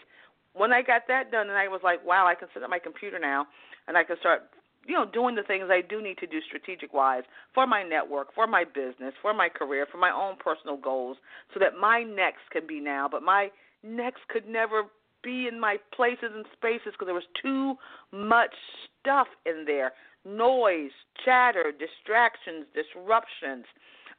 when 0.55 0.73
I 0.73 0.83
got 0.83 1.03
that 1.09 1.31
done, 1.31 1.49
and 1.49 1.57
I 1.57 1.69
was 1.69 1.81
like, 1.83 2.05
wow, 2.05 2.27
I 2.27 2.35
can 2.35 2.49
sit 2.53 2.63
at 2.63 2.69
my 2.69 2.79
computer 2.79 3.19
now, 3.19 3.47
and 3.89 3.97
I 3.97 4.05
can 4.05 4.17
start, 4.21 4.43
you 4.87 4.95
know, 4.95 5.05
doing 5.05 5.35
the 5.35 5.43
things 5.43 5.65
I 5.71 5.81
do 5.81 6.03
need 6.03 6.19
to 6.19 6.27
do 6.27 6.41
strategic 6.47 6.93
wise 6.93 7.23
for 7.55 7.67
my 7.67 7.83
network, 7.83 8.35
for 8.35 8.47
my 8.47 8.65
business, 8.65 9.15
for 9.23 9.33
my 9.33 9.49
career, 9.49 9.87
for 9.91 9.99
my 9.99 10.11
own 10.11 10.37
personal 10.43 10.77
goals, 10.77 11.17
so 11.55 11.61
that 11.61 11.79
my 11.81 12.03
next 12.03 12.51
can 12.51 12.67
be 12.67 12.81
now, 12.81 13.09
but 13.11 13.23
my 13.23 13.49
next 13.83 14.21
could 14.29 14.49
never 14.49 14.85
be 15.23 15.47
in 15.47 15.61
my 15.61 15.77
places 15.95 16.31
and 16.35 16.45
spaces 16.53 16.93
because 16.93 17.07
there 17.07 17.15
was 17.15 17.31
too 17.41 17.75
much 18.13 18.55
stuff 19.01 19.29
in 19.47 19.65
there 19.67 19.93
noise, 20.25 20.93
chatter, 21.25 21.73
distractions, 21.73 22.65
disruptions, 22.75 23.65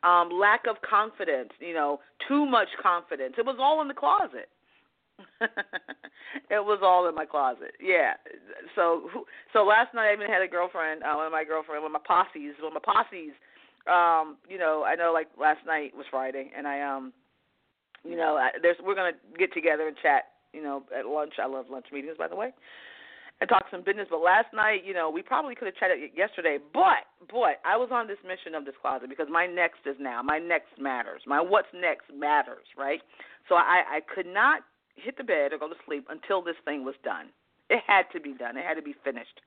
um, 0.04 0.30
lack 0.30 0.67
of 0.69 0.76
confidence, 0.88 1.52
you 1.60 1.73
know, 1.73 1.99
too 2.28 2.45
much 2.45 2.67
confidence. 2.82 3.36
It 3.38 3.45
was 3.45 3.56
all 3.60 3.82
in 3.82 3.88
the 3.88 3.93
closet. 3.93 4.49
it 6.49 6.63
was 6.63 6.80
all 6.82 7.08
in 7.08 7.15
my 7.15 7.26
closet. 7.26 7.73
Yeah. 7.82 8.13
So 8.76 9.10
so 9.52 9.63
last 9.63 9.93
night 9.93 10.10
I 10.10 10.13
even 10.13 10.30
had 10.30 10.41
a 10.41 10.47
girlfriend, 10.47 11.04
uh, 11.04 11.13
one 11.15 11.28
of 11.28 11.32
my 11.32 11.43
girlfriend, 11.43 11.84
one 11.84 11.93
of 11.95 12.02
my 12.02 12.08
posses, 12.08 12.56
one 12.62 12.76
of 12.76 12.82
my 12.82 12.93
posses. 12.93 13.34
Um, 13.86 14.38
you 14.47 14.58
know, 14.58 14.84
I 14.88 14.95
know 14.95 15.12
like 15.13 15.28
last 15.39 15.65
night 15.65 15.91
was 15.95 16.06
Friday, 16.10 16.52
and 16.56 16.67
I 16.67 16.82
um, 16.82 17.13
you 18.04 18.15
know, 18.15 18.38
I, 18.38 18.49
there's 18.62 18.78
we're 18.84 18.95
gonna 18.95 19.17
get 19.38 19.54
together 19.54 19.88
and 19.88 19.97
chat. 20.02 20.23
You 20.54 20.62
know, 20.62 20.84
at 20.97 21.06
lunch. 21.06 21.34
I 21.41 21.47
love 21.47 21.65
lunch 21.71 21.88
meetings, 21.91 22.15
by 22.17 22.28
the 22.28 22.36
way 22.36 22.54
and 23.41 23.49
talk 23.49 23.65
some 23.71 23.84
business. 23.84 24.08
But 24.10 24.21
last 24.21 24.47
night, 24.54 24.84
you 24.86 24.93
know, 24.93 25.10
we 25.10 25.21
probably 25.21 25.56
could 25.56 25.65
have 25.65 25.76
chatted 25.76 25.99
yesterday. 26.15 26.58
But, 26.73 27.04
but 27.30 27.60
I 27.65 27.76
was 27.76 27.89
on 27.91 28.08
this 28.08 28.17
mission 28.26 28.56
of 28.56 28.63
this 28.63 28.76
closet 28.82 29.10
because 29.10 29.28
my 29.30 29.45
next 29.45 29.84
is 29.86 29.95
now. 29.99 30.21
My 30.21 30.39
next 30.39 30.80
matters. 30.80 31.21
My 31.28 31.41
what's 31.41 31.67
next 31.73 32.06
matters, 32.15 32.65
right? 32.78 33.02
So 33.49 33.56
I, 33.56 33.84
I 33.97 33.99
could 34.13 34.28
not 34.28 34.62
hit 34.95 35.17
the 35.17 35.23
bed 35.23 35.53
or 35.53 35.58
go 35.58 35.67
to 35.67 35.75
sleep 35.86 36.08
until 36.10 36.41
this 36.41 36.56
thing 36.65 36.86
was 36.86 36.95
done. 37.03 37.27
It 37.69 37.82
had 37.86 38.06
to 38.13 38.19
be 38.19 38.34
done. 38.34 38.58
It 38.58 38.65
had 38.65 38.75
to 38.75 38.82
be 38.82 38.95
finished. 39.03 39.41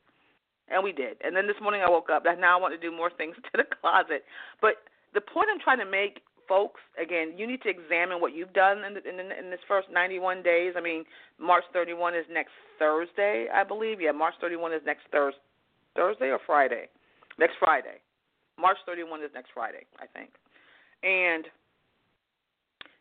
And 0.69 0.83
we 0.83 0.93
did. 0.93 1.17
And 1.23 1.37
then 1.37 1.47
this 1.47 1.57
morning 1.63 1.83
I 1.87 1.91
woke 1.91 2.11
up. 2.11 2.25
Now 2.25 2.59
I 2.59 2.61
want 2.61 2.75
to 2.75 2.81
do 2.81 2.95
more 2.95 3.11
things 3.11 3.37
to 3.45 3.51
the 3.55 3.65
closet. 3.81 4.25
But 4.61 4.83
the 5.15 5.21
point 5.21 5.49
I'm 5.53 5.61
trying 5.61 5.79
to 5.79 5.87
make 5.87 6.23
folks, 6.49 6.81
again, 7.01 7.35
you 7.37 7.47
need 7.47 7.63
to 7.63 7.69
examine 7.69 8.21
what 8.21 8.35
you've 8.35 8.53
done 8.53 8.79
in, 8.79 8.97
in, 8.99 9.21
in 9.21 9.51
this 9.51 9.61
first 9.67 9.89
91 9.93 10.43
days. 10.43 10.75
I 10.77 10.81
mean, 10.81 11.05
March 11.39 11.65
31 11.73 12.15
is 12.15 12.25
next 12.31 12.53
Thursday, 12.79 13.47
I 13.53 13.65
believe. 13.65 14.01
Yeah, 14.01 14.13
March 14.13 14.35
31 14.41 14.73
is 14.73 14.83
next 14.85 15.03
Thursday, 15.11 15.41
Thursday 15.95 16.31
or 16.31 16.39
Friday? 16.47 16.89
Next 17.39 17.55
Friday. 17.59 18.01
March 18.59 18.79
31 18.87 19.23
is 19.23 19.31
next 19.35 19.51
Friday, 19.53 19.85
I 20.01 20.07
think. 20.07 20.31
And 21.03 21.47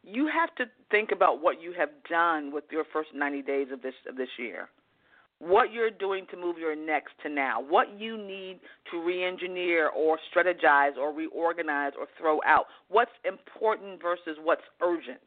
you 0.05 0.27
have 0.27 0.53
to 0.55 0.65
think 0.91 1.11
about 1.11 1.41
what 1.41 1.61
you 1.61 1.73
have 1.77 1.89
done 2.09 2.53
with 2.53 2.65
your 2.71 2.85
first 2.93 3.09
90 3.13 3.41
days 3.41 3.67
of 3.71 3.81
this 3.81 3.95
of 4.07 4.15
this 4.15 4.29
year 4.37 4.69
what 5.39 5.73
you're 5.73 5.91
doing 5.91 6.25
to 6.31 6.37
move 6.37 6.57
your 6.57 6.75
next 6.75 7.11
to 7.23 7.29
now, 7.29 7.61
what 7.61 7.99
you 7.99 8.17
need 8.17 8.59
to 8.91 9.03
re 9.03 9.23
engineer 9.23 9.89
or 9.89 10.17
strategize 10.33 10.97
or 10.97 11.13
reorganize 11.13 11.91
or 11.99 12.07
throw 12.17 12.39
out, 12.45 12.65
what's 12.89 13.11
important 13.25 14.01
versus 14.01 14.37
what's 14.41 14.63
urgent. 14.81 15.19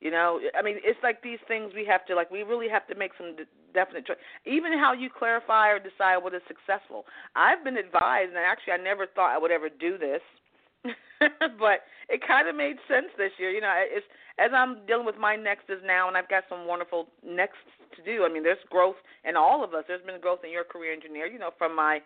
You 0.00 0.10
know, 0.10 0.40
I 0.58 0.62
mean, 0.62 0.76
it's 0.82 0.98
like 1.02 1.22
these 1.22 1.38
things 1.46 1.72
we 1.74 1.84
have 1.84 2.06
to 2.06 2.14
like. 2.14 2.30
We 2.30 2.42
really 2.42 2.68
have 2.70 2.86
to 2.88 2.94
make 2.94 3.12
some 3.18 3.36
definite 3.74 4.06
choice. 4.06 4.16
Even 4.46 4.72
how 4.72 4.94
you 4.94 5.10
clarify 5.10 5.68
or 5.68 5.78
decide 5.78 6.18
what 6.18 6.34
is 6.34 6.40
successful. 6.48 7.04
I've 7.36 7.62
been 7.64 7.76
advised, 7.76 8.30
and 8.30 8.38
actually, 8.38 8.72
I 8.74 8.78
never 8.78 9.06
thought 9.06 9.34
I 9.34 9.36
would 9.36 9.50
ever 9.50 9.68
do 9.68 9.98
this, 9.98 10.22
but 11.58 11.84
it 12.08 12.20
kind 12.26 12.48
of 12.48 12.56
made 12.56 12.76
sense 12.88 13.08
this 13.16 13.32
year. 13.38 13.50
You 13.50 13.60
know, 13.60 13.72
it's 13.76 14.06
as 14.38 14.50
I'm 14.54 14.86
dealing 14.86 15.06
with 15.06 15.18
my 15.18 15.36
next 15.36 15.68
nexts 15.68 15.84
now, 15.86 16.08
and 16.08 16.16
I've 16.16 16.28
got 16.28 16.44
some 16.48 16.66
wonderful 16.66 17.08
nexts 17.24 17.68
to 17.96 18.02
do. 18.02 18.24
I 18.24 18.32
mean, 18.32 18.42
there's 18.42 18.62
growth 18.70 18.96
in 19.24 19.36
all 19.36 19.62
of 19.62 19.74
us. 19.74 19.84
There's 19.86 20.04
been 20.04 20.20
growth 20.20 20.40
in 20.44 20.50
your 20.50 20.64
career 20.64 20.92
engineer. 20.92 21.26
You 21.26 21.38
know, 21.38 21.50
from 21.58 21.76
my 21.76 22.00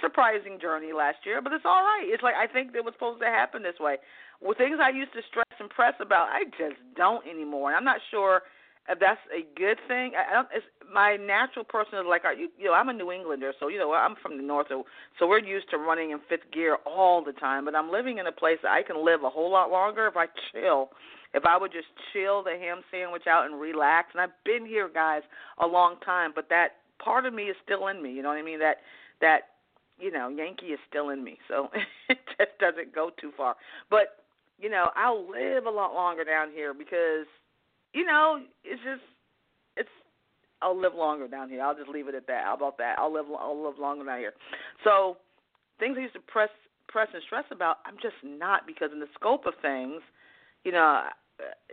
surprising 0.00 0.58
journey 0.60 0.92
last 0.92 1.18
year, 1.24 1.42
but 1.42 1.52
it's 1.52 1.64
all 1.64 1.82
right. 1.82 2.04
It's 2.04 2.22
like 2.22 2.34
I 2.36 2.46
think 2.46 2.74
it 2.74 2.84
was 2.84 2.94
supposed 2.94 3.20
to 3.20 3.26
happen 3.26 3.62
this 3.62 3.80
way. 3.80 3.96
With 4.40 4.58
things 4.58 4.78
I 4.80 4.90
used 4.90 5.12
to 5.12 5.20
stress 5.28 5.56
and 5.58 5.68
press 5.68 5.94
about, 6.00 6.28
I 6.28 6.44
just 6.56 6.80
don't 6.96 7.26
anymore. 7.26 7.68
And 7.68 7.76
I'm 7.76 7.84
not 7.84 8.00
sure 8.10 8.42
Uh, 8.88 8.94
that's 8.98 9.20
a 9.34 9.44
good 9.58 9.78
thing. 9.88 10.12
I 10.16 10.32
don't. 10.32 10.48
It's, 10.54 10.66
my 10.92 11.16
natural 11.16 11.64
person 11.64 11.98
is 11.98 12.04
like, 12.08 12.24
are 12.24 12.34
you? 12.34 12.48
You 12.58 12.66
know, 12.66 12.74
I'm 12.74 12.88
a 12.88 12.92
New 12.92 13.12
Englander, 13.12 13.52
so 13.60 13.68
you 13.68 13.78
know, 13.78 13.92
I'm 13.92 14.16
from 14.22 14.36
the 14.36 14.42
north, 14.42 14.66
so 14.68 14.84
so 15.18 15.26
we're 15.26 15.44
used 15.44 15.70
to 15.70 15.78
running 15.78 16.10
in 16.10 16.18
fifth 16.28 16.50
gear 16.52 16.78
all 16.86 17.22
the 17.22 17.32
time. 17.32 17.64
But 17.64 17.74
I'm 17.74 17.90
living 17.90 18.18
in 18.18 18.26
a 18.26 18.32
place 18.32 18.58
that 18.62 18.72
I 18.72 18.82
can 18.82 19.04
live 19.04 19.22
a 19.22 19.30
whole 19.30 19.50
lot 19.50 19.70
longer 19.70 20.06
if 20.06 20.16
I 20.16 20.26
chill. 20.52 20.90
If 21.32 21.44
I 21.44 21.56
would 21.56 21.70
just 21.70 21.86
chill 22.12 22.42
the 22.42 22.58
ham 22.58 22.80
sandwich 22.90 23.28
out 23.28 23.46
and 23.46 23.60
relax, 23.60 24.08
and 24.12 24.20
I've 24.20 24.34
been 24.44 24.66
here, 24.66 24.90
guys, 24.92 25.22
a 25.62 25.66
long 25.66 25.94
time, 26.04 26.32
but 26.34 26.48
that 26.48 26.82
part 26.98 27.24
of 27.24 27.32
me 27.32 27.44
is 27.44 27.56
still 27.64 27.86
in 27.86 28.02
me. 28.02 28.12
You 28.12 28.22
know 28.22 28.30
what 28.30 28.38
I 28.38 28.42
mean? 28.42 28.58
That 28.58 28.78
that 29.20 29.42
you 30.00 30.10
know, 30.10 30.28
Yankee 30.28 30.66
is 30.72 30.80
still 30.88 31.10
in 31.10 31.22
me, 31.22 31.38
so 31.48 31.68
it 32.08 32.18
just 32.38 32.58
doesn't 32.58 32.94
go 32.94 33.10
too 33.20 33.30
far. 33.36 33.56
But 33.90 34.24
you 34.58 34.68
know, 34.68 34.90
I'll 34.96 35.30
live 35.30 35.66
a 35.66 35.70
lot 35.70 35.94
longer 35.94 36.24
down 36.24 36.50
here 36.50 36.74
because 36.74 37.26
you 37.92 38.04
know, 38.04 38.40
it's 38.64 38.82
just 38.82 39.02
it's 39.76 39.88
I'll 40.62 40.78
live 40.78 40.94
longer 40.94 41.28
down 41.28 41.48
here. 41.48 41.62
I'll 41.62 41.76
just 41.76 41.88
leave 41.88 42.08
it 42.08 42.14
at 42.14 42.26
that. 42.26 42.44
How 42.44 42.54
about 42.54 42.78
that? 42.78 42.96
I'll 42.98 43.12
live 43.12 43.26
I'll 43.38 43.62
live 43.62 43.78
longer 43.78 44.04
down 44.04 44.18
here. 44.18 44.34
So 44.84 45.16
things 45.78 45.96
I 45.98 46.02
used 46.02 46.14
to 46.14 46.20
press 46.20 46.50
press 46.88 47.08
and 47.14 47.22
stress 47.24 47.44
about, 47.50 47.78
I'm 47.86 47.96
just 48.02 48.16
not 48.24 48.66
because 48.66 48.90
in 48.92 49.00
the 49.00 49.08
scope 49.14 49.46
of 49.46 49.54
things, 49.62 50.02
you 50.64 50.72
know, 50.72 51.02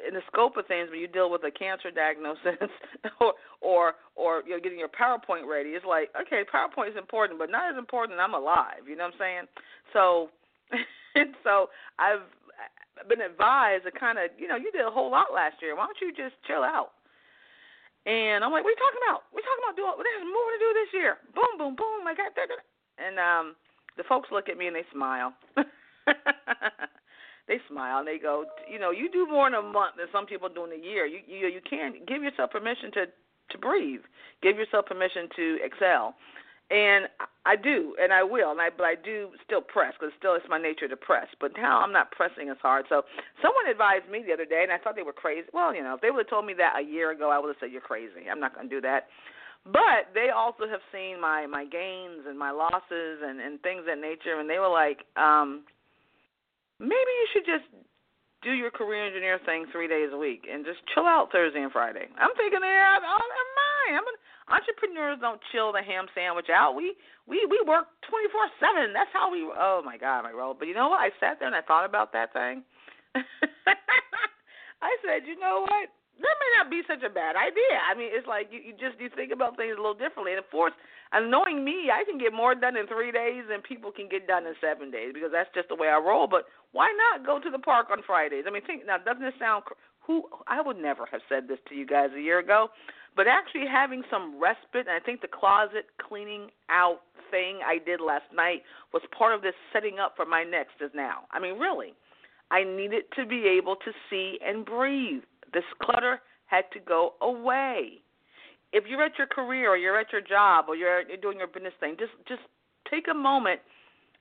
in 0.07 0.13
the 0.13 0.21
scope 0.31 0.55
of 0.55 0.65
things 0.67 0.89
when 0.89 0.99
you 0.99 1.07
deal 1.07 1.29
with 1.29 1.43
a 1.43 1.51
cancer 1.51 1.91
diagnosis 1.91 2.71
or 3.19 3.33
or 3.61 3.93
or 4.15 4.43
you 4.45 4.51
know 4.51 4.59
getting 4.61 4.79
your 4.79 4.89
PowerPoint 4.89 5.49
ready, 5.49 5.71
it's 5.71 5.85
like 5.85 6.09
okay, 6.19 6.43
PowerPoint 6.47 6.91
is 6.91 6.97
important, 6.97 7.39
but 7.39 7.51
not 7.51 7.71
as 7.71 7.77
important. 7.77 8.19
I'm 8.19 8.33
alive. 8.33 8.87
You 8.87 8.95
know 8.95 9.05
what 9.05 9.13
I'm 9.15 9.19
saying? 9.19 9.43
So 9.93 10.29
and 11.15 11.35
so 11.43 11.67
I've 11.99 12.25
been 13.05 13.21
advised 13.21 13.85
to 13.85 13.91
kind 13.93 14.17
of, 14.17 14.33
you 14.37 14.47
know, 14.47 14.57
you 14.57 14.71
did 14.71 14.85
a 14.85 14.91
whole 14.91 15.11
lot 15.11 15.33
last 15.33 15.61
year. 15.61 15.77
Why 15.77 15.85
don't 15.85 16.01
you 16.01 16.11
just 16.11 16.35
chill 16.49 16.65
out? 16.65 16.97
And 18.07 18.43
I'm 18.43 18.51
like, 18.55 18.63
what 18.63 18.71
are 18.71 18.77
you 18.77 18.81
talking 18.81 19.03
about? 19.03 19.27
We're 19.35 19.43
talking 19.43 19.63
about 19.67 19.75
doing. 19.75 19.91
There's 19.99 20.23
more 20.23 20.49
to 20.55 20.59
do 20.63 20.71
this 20.73 20.91
year. 20.95 21.19
Boom, 21.35 21.59
boom, 21.59 21.75
boom. 21.75 22.07
I 22.07 22.15
got 22.15 22.31
that. 22.39 22.47
And 22.97 23.19
um, 23.19 23.55
the 23.99 24.07
folks 24.07 24.31
look 24.31 24.47
at 24.47 24.57
me 24.57 24.71
and 24.71 24.75
they 24.75 24.87
smile. 24.95 25.35
they 27.51 27.59
smile 27.67 27.99
and 27.99 28.07
they 28.07 28.17
go, 28.17 28.45
you 28.63 28.79
know, 28.79 28.91
you 28.91 29.11
do 29.11 29.27
more 29.27 29.47
in 29.51 29.55
a 29.55 29.61
month 29.61 29.99
than 29.99 30.07
some 30.15 30.25
people 30.25 30.47
do 30.47 30.63
in 30.63 30.71
a 30.71 30.81
year. 30.81 31.05
You 31.05 31.19
you 31.27 31.51
you 31.51 31.59
can 31.67 31.99
give 32.07 32.23
yourself 32.23 32.51
permission 32.51 32.91
to 32.95 33.11
to 33.51 33.57
breathe. 33.59 34.07
Give 34.41 34.55
yourself 34.55 34.87
permission 34.87 35.27
to 35.35 35.59
excel 35.59 36.15
and 36.69 37.07
I 37.45 37.55
do, 37.55 37.95
and 37.95 38.11
I 38.11 38.23
will, 38.23 38.51
and 38.51 38.59
I 38.59 38.69
but 38.75 38.83
I 38.83 38.95
do 38.95 39.31
still 39.45 39.61
press 39.61 39.93
because 39.95 40.11
still 40.19 40.35
it's 40.35 40.45
my 40.49 40.59
nature 40.59 40.87
to 40.87 40.97
press. 40.97 41.27
But 41.39 41.55
now 41.55 41.79
I'm 41.79 41.93
not 41.93 42.11
pressing 42.11 42.49
as 42.49 42.57
hard. 42.61 42.85
So 42.89 43.03
someone 43.41 43.71
advised 43.71 44.11
me 44.11 44.23
the 44.25 44.33
other 44.33 44.43
day, 44.43 44.67
and 44.67 44.71
I 44.71 44.77
thought 44.77 44.95
they 44.95 45.07
were 45.07 45.15
crazy. 45.15 45.47
Well, 45.53 45.73
you 45.73 45.81
know, 45.81 45.95
if 45.95 46.01
they 46.01 46.11
would 46.11 46.27
have 46.27 46.29
told 46.29 46.45
me 46.45 46.53
that 46.59 46.75
a 46.75 46.83
year 46.83 47.11
ago, 47.11 47.31
I 47.31 47.39
would 47.39 47.47
have 47.47 47.55
said 47.59 47.71
you're 47.71 47.79
crazy. 47.79 48.27
I'm 48.29 48.43
not 48.43 48.53
going 48.53 48.67
to 48.67 48.75
do 48.75 48.81
that. 48.81 49.07
But 49.63 50.11
they 50.13 50.27
also 50.35 50.67
have 50.67 50.83
seen 50.91 51.19
my 51.19 51.47
my 51.47 51.63
gains 51.63 52.27
and 52.27 52.37
my 52.37 52.51
losses 52.51 53.23
and 53.23 53.39
and 53.39 53.63
things 53.63 53.87
of 53.87 53.95
that 53.95 54.03
nature, 54.03 54.39
and 54.39 54.49
they 54.49 54.59
were 54.59 54.71
like, 54.71 55.07
um, 55.15 55.63
maybe 56.79 57.11
you 57.15 57.27
should 57.31 57.47
just 57.47 57.67
do 58.43 58.51
your 58.51 58.71
career 58.71 59.07
engineer 59.07 59.39
thing 59.47 59.65
three 59.71 59.87
days 59.87 60.11
a 60.13 60.19
week 60.19 60.45
and 60.51 60.63
just 60.63 60.83
chill 60.93 61.07
out 61.07 61.31
Thursday 61.31 61.63
and 61.63 61.71
Friday. 61.71 62.05
I'm 62.19 62.35
thinking, 62.37 62.59
yeah, 62.61 62.99
never 63.01 63.55
mind. 63.55 63.93
I'm 63.97 64.16
entrepreneurs 64.47 65.19
don't 65.19 65.39
chill 65.51 65.71
the 65.71 65.83
ham 65.83 66.07
sandwich 66.15 66.47
out. 66.51 66.75
We 66.75 66.95
we 67.27 67.45
we 67.49 67.59
work 67.67 67.87
twenty 68.07 68.31
four 68.31 68.47
seven. 68.59 68.93
That's 68.95 69.11
how 69.13 69.31
we. 69.31 69.43
Oh 69.43 69.81
my 69.83 69.97
God, 69.97 70.23
my 70.23 70.31
role. 70.31 70.55
But 70.57 70.67
you 70.67 70.73
know 70.73 70.89
what? 70.89 71.03
I 71.03 71.11
sat 71.19 71.39
there 71.39 71.47
and 71.47 71.55
I 71.55 71.61
thought 71.61 71.85
about 71.85 72.13
that 72.13 72.33
thing. 72.33 72.63
I 74.81 74.93
said, 75.01 75.25
you 75.25 75.37
know 75.39 75.65
what? 75.65 75.89
That 76.17 76.35
may 76.41 76.51
not 76.57 76.69
be 76.73 76.81
such 76.89 77.05
a 77.05 77.13
bad 77.13 77.37
idea. 77.37 77.77
I 77.85 77.93
mean, 77.93 78.09
it's 78.09 78.25
like 78.25 78.49
you, 78.49 78.59
you 78.61 78.73
just 78.73 78.97
you 78.97 79.09
think 79.13 79.31
about 79.31 79.57
things 79.57 79.77
a 79.77 79.81
little 79.81 79.97
differently. 79.97 80.33
And 80.33 80.41
of 80.41 80.49
course, 80.49 80.73
knowing 81.13 81.61
me, 81.61 81.93
I 81.93 82.01
can 82.09 82.17
get 82.17 82.33
more 82.33 82.55
done 82.55 82.75
in 82.75 82.87
three 82.87 83.11
days 83.11 83.45
than 83.45 83.61
people 83.61 83.91
can 83.91 84.09
get 84.09 84.25
done 84.25 84.47
in 84.49 84.57
seven 84.57 84.89
days 84.89 85.13
because 85.13 85.29
that's 85.29 85.49
just 85.53 85.69
the 85.69 85.77
way 85.77 85.89
I 85.89 86.01
roll. 86.01 86.25
But 86.25 86.49
why 86.73 86.89
not 86.97 87.25
go 87.25 87.37
to 87.37 87.49
the 87.49 87.61
park 87.61 87.87
on 87.91 88.01
Fridays? 88.01 88.45
I 88.47 88.51
mean, 88.51 88.65
think 88.65 88.85
now. 88.85 88.97
Doesn't 88.97 89.23
it 89.23 89.37
sound? 89.37 89.63
Who 90.07 90.23
I 90.47 90.61
would 90.61 90.77
never 90.77 91.05
have 91.11 91.21
said 91.29 91.47
this 91.47 91.59
to 91.69 91.75
you 91.75 91.85
guys 91.85 92.09
a 92.15 92.21
year 92.21 92.39
ago, 92.39 92.69
but 93.17 93.27
actually 93.27 93.65
having 93.69 94.03
some 94.11 94.39
respite, 94.39 94.85
and 94.87 94.91
I 94.91 95.03
think 95.03 95.21
the 95.21 95.27
closet 95.27 95.87
cleaning 95.99 96.49
out 96.69 97.01
thing 97.31 97.59
I 97.65 97.79
did 97.83 97.99
last 97.99 98.29
night 98.33 98.61
was 98.93 99.01
part 99.17 99.33
of 99.33 99.41
this 99.41 99.55
setting 99.73 99.97
up 99.99 100.13
for 100.15 100.25
my 100.25 100.43
next 100.43 100.79
is 100.79 100.91
now. 100.93 101.25
I 101.31 101.39
mean, 101.39 101.57
really, 101.57 101.93
I 102.51 102.63
needed 102.63 103.03
to 103.17 103.25
be 103.25 103.45
able 103.57 103.75
to 103.75 103.91
see 104.09 104.37
and 104.45 104.63
breathe. 104.63 105.23
This 105.51 105.65
clutter 105.81 106.21
had 106.45 106.65
to 106.73 106.79
go 106.79 107.15
away. 107.21 107.99
If 108.71 108.85
you're 108.87 109.03
at 109.03 109.17
your 109.17 109.27
career 109.27 109.71
or 109.71 109.77
you're 109.77 109.99
at 109.99 110.11
your 110.11 110.21
job 110.21 110.65
or 110.67 110.75
you're, 110.75 111.01
you're 111.07 111.17
doing 111.17 111.39
your 111.39 111.47
business 111.47 111.73
thing, 111.79 111.95
just 111.99 112.11
just 112.27 112.41
take 112.89 113.05
a 113.09 113.13
moment 113.13 113.59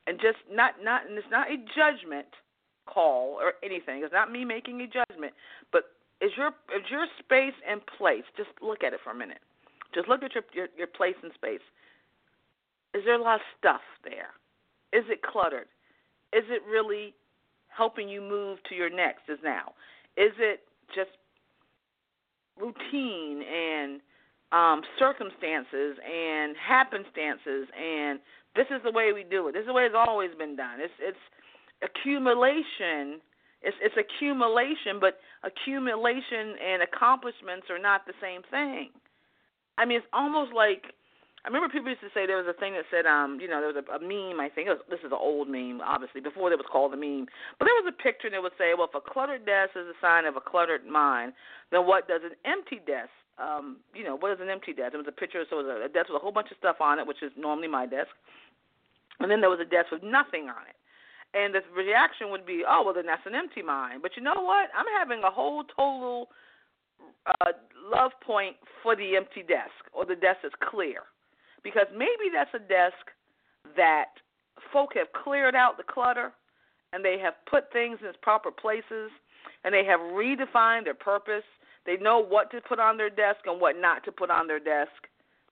and 0.07 0.19
just 0.19 0.39
not 0.51 0.73
not 0.83 1.07
and 1.07 1.19
it's 1.19 1.27
not 1.31 1.49
a 1.49 1.57
judgment 1.77 2.27
call 2.87 3.39
or 3.41 3.55
anything. 3.63 4.03
It's 4.03 4.13
not 4.13 4.33
me 4.33 4.45
making 4.45 4.81
a 4.81 4.87
judgment, 4.87 5.35
but 5.71 5.85
is 6.21 6.31
your 6.37 6.49
is 6.49 6.91
your 6.91 7.07
space 7.19 7.55
and 7.69 7.81
place? 7.99 8.25
Just 8.37 8.51
look 8.63 8.83
at 8.85 8.93
it 8.93 9.01
for 9.05 9.11
a 9.11 9.15
minute. 9.15 9.41
Just 9.95 10.09
look 10.09 10.23
at 10.23 10.35
your 10.35 10.45
your, 10.53 10.69
your 10.77 10.87
place 10.87 11.17
and 11.23 11.33
space. 11.35 11.65
Is 12.95 13.03
there 13.05 13.21
a 13.21 13.23
lot 13.23 13.37
of 13.37 13.47
stuff 13.59 13.83
there? 14.05 14.33
Is 14.93 15.05
it 15.11 15.23
cluttered? 15.23 15.69
Is 16.33 16.45
it 16.49 16.63
really 16.71 17.15
helping 17.69 18.09
you 18.09 18.21
move 18.21 18.59
to 18.69 18.75
your 18.75 18.89
next? 18.89 19.29
Is 19.29 19.39
now? 19.45 19.75
Is 20.17 20.33
it 20.39 20.61
just 20.95 21.11
routine 22.59 23.43
and 23.43 24.01
um, 24.53 24.81
circumstances 24.99 25.99
and 26.01 26.57
happenstances 26.57 27.69
and 27.77 28.21
this 28.57 28.67
is 28.71 28.81
the 28.83 28.91
way 28.91 29.13
we 29.13 29.23
do 29.23 29.49
it. 29.49 29.53
This 29.53 29.61
is 29.61 29.67
the 29.67 29.75
way 29.75 29.85
it's 29.85 29.95
always 29.95 30.31
been 30.39 30.57
done. 30.57 30.81
It's 30.81 30.95
it's 30.99 31.21
accumulation. 31.85 33.21
It's 33.61 33.77
it's 33.85 33.95
accumulation, 34.01 34.97
but 34.99 35.21
accumulation 35.45 36.57
and 36.57 36.83
accomplishments 36.83 37.67
are 37.69 37.79
not 37.79 38.07
the 38.07 38.15
same 38.21 38.43
thing. 38.51 38.91
I 39.79 39.85
mean, 39.85 39.99
it's 39.99 40.13
almost 40.13 40.53
like 40.55 40.95
I 41.47 41.49
remember 41.49 41.71
people 41.71 41.95
used 41.95 42.03
to 42.03 42.11
say 42.11 42.27
there 42.27 42.43
was 42.43 42.51
a 42.51 42.59
thing 42.59 42.75
that 42.75 42.91
said, 42.91 43.07
um, 43.07 43.39
you 43.39 43.47
know, 43.47 43.63
there 43.63 43.71
was 43.71 43.79
a, 43.79 43.87
a 43.95 44.03
meme. 44.03 44.43
I 44.43 44.51
think 44.51 44.67
it 44.67 44.75
was, 44.75 44.83
this 44.91 44.99
is 45.07 45.15
an 45.15 45.23
old 45.23 45.47
meme, 45.47 45.79
obviously, 45.79 46.19
before 46.19 46.51
it 46.51 46.59
was 46.59 46.67
called 46.67 46.91
a 46.91 46.99
meme. 46.99 47.31
But 47.63 47.71
there 47.71 47.79
was 47.79 47.87
a 47.87 47.95
picture 47.95 48.27
that 48.27 48.43
would 48.43 48.59
say, 48.59 48.75
well, 48.75 48.91
if 48.91 48.99
a 48.99 49.05
cluttered 49.05 49.47
desk 49.47 49.79
is 49.79 49.87
a 49.87 49.95
sign 50.03 50.27
of 50.27 50.35
a 50.35 50.43
cluttered 50.43 50.83
mind, 50.83 51.39
then 51.71 51.87
what 51.87 52.11
does 52.11 52.27
an 52.27 52.35
empty 52.43 52.83
desk? 52.83 53.15
Um, 53.39 53.79
you 53.95 54.03
know, 54.03 54.19
what 54.19 54.35
is 54.35 54.43
an 54.43 54.51
empty 54.51 54.75
desk? 54.75 54.91
It 54.91 54.99
was 54.99 55.07
a 55.07 55.15
picture, 55.15 55.39
so 55.47 55.63
it 55.63 55.71
was 55.71 55.71
a, 55.71 55.87
a 55.87 55.93
desk 55.93 56.11
with 56.11 56.19
a 56.19 56.25
whole 56.25 56.35
bunch 56.35 56.51
of 56.51 56.59
stuff 56.59 56.83
on 56.83 56.99
it, 56.99 57.07
which 57.07 57.23
is 57.23 57.31
normally 57.39 57.71
my 57.71 57.87
desk, 57.87 58.11
and 59.23 59.31
then 59.31 59.39
there 59.39 59.53
was 59.53 59.63
a 59.63 59.69
desk 59.69 59.95
with 59.95 60.03
nothing 60.03 60.51
on 60.51 60.67
it. 60.67 60.75
And 61.37 61.55
the 61.55 61.61
reaction 61.77 62.31
would 62.31 62.47
be, 62.47 62.63
oh, 62.67 62.83
well, 62.85 62.95
then 62.95 63.05
that's 63.05 63.27
an 63.27 63.35
empty 63.35 63.61
mind. 63.61 64.01
But 64.01 64.13
you 64.17 64.23
know 64.23 64.41
what? 64.41 64.71
I'm 64.77 64.87
having 64.99 65.23
a 65.23 65.31
whole 65.31 65.65
total 65.65 66.29
uh, 67.27 67.53
love 67.93 68.13
point 68.25 68.57
for 68.83 68.97
the 68.97 69.17
empty 69.17 69.43
desk 69.43 69.85
or 69.93 70.07
the 70.07 70.15
desk 70.15 70.39
that's 70.43 70.55
clear 70.71 71.01
because 71.63 71.87
maybe 71.93 72.33
that's 72.33 72.55
a 72.55 72.59
desk 72.59 73.13
that 73.77 74.17
folk 74.73 74.91
have 74.95 75.09
cleared 75.13 75.55
out 75.55 75.77
the 75.77 75.83
clutter 75.83 76.33
and 76.93 77.05
they 77.05 77.19
have 77.19 77.35
put 77.51 77.71
things 77.73 77.99
in 78.01 78.09
its 78.09 78.19
proper 78.23 78.51
places 78.51 79.11
and 79.65 79.75
they 79.75 79.85
have 79.85 80.01
redefined 80.01 80.85
their 80.85 80.95
purpose. 80.95 81.45
They 81.85 81.97
know 81.97 82.25
what 82.25 82.51
to 82.53 82.61
put 82.61 82.79
on 82.79 82.97
their 82.97 83.11
desk 83.11 83.41
and 83.45 83.61
what 83.61 83.77
not 83.79 84.05
to 84.05 84.13
put 84.13 84.31
on 84.31 84.47
their 84.47 84.61
desk. 84.61 85.07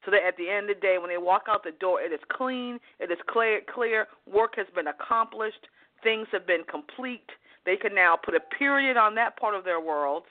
So 0.05 0.11
that 0.11 0.21
at 0.27 0.37
the 0.37 0.51
end 0.51 0.69
of 0.69 0.77
the 0.77 0.81
day, 0.81 0.97
when 1.01 1.09
they 1.09 1.19
walk 1.19 1.45
out 1.49 1.65
the 1.65 1.73
door, 1.73 2.01
it 2.01 2.13
is 2.13 2.21
clean, 2.31 2.79
it 3.01 3.11
is 3.11 3.19
clear, 3.29 3.61
clear, 3.73 4.07
work 4.31 4.55
has 4.57 4.67
been 4.75 4.89
accomplished, 4.89 5.69
things 6.03 6.27
have 6.33 6.47
been 6.47 6.63
complete. 6.71 7.31
They 7.65 7.77
can 7.77 7.95
now 7.95 8.17
put 8.23 8.35
a 8.35 8.41
period 8.59 8.97
on 8.99 9.15
that 9.15 9.39
part 9.39 9.55
of 9.55 9.65
their 9.65 9.81
world. 9.81 10.25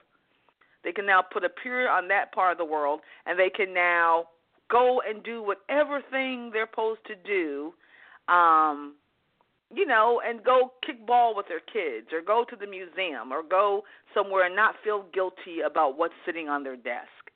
They 0.84 0.92
can 0.92 1.06
now 1.06 1.22
put 1.22 1.44
a 1.44 1.50
period 1.50 1.90
on 1.90 2.08
that 2.10 2.32
part 2.34 2.52
of 2.52 2.58
the 2.58 2.66
world, 2.66 3.00
and 3.26 3.40
they 3.40 3.50
can 3.50 3.74
now 3.74 4.28
go 4.70 5.02
and 5.08 5.24
do 5.24 5.42
whatever 5.42 6.02
thing 6.12 6.52
they're 6.52 6.68
supposed 6.70 7.02
to 7.08 7.16
do, 7.16 7.74
um, 8.32 8.96
you 9.74 9.86
know, 9.86 10.22
and 10.26 10.44
go 10.44 10.74
kick 10.86 11.06
ball 11.08 11.36
with 11.36 11.48
their 11.48 11.60
kids 11.62 12.08
or 12.14 12.22
go 12.22 12.46
to 12.48 12.56
the 12.56 12.68
museum 12.68 13.32
or 13.32 13.42
go 13.42 13.84
somewhere 14.14 14.46
and 14.46 14.56
not 14.56 14.76
feel 14.84 15.06
guilty 15.14 15.62
about 15.66 15.98
what's 15.98 16.14
sitting 16.26 16.48
on 16.48 16.64
their 16.64 16.76
desk. 16.76 17.33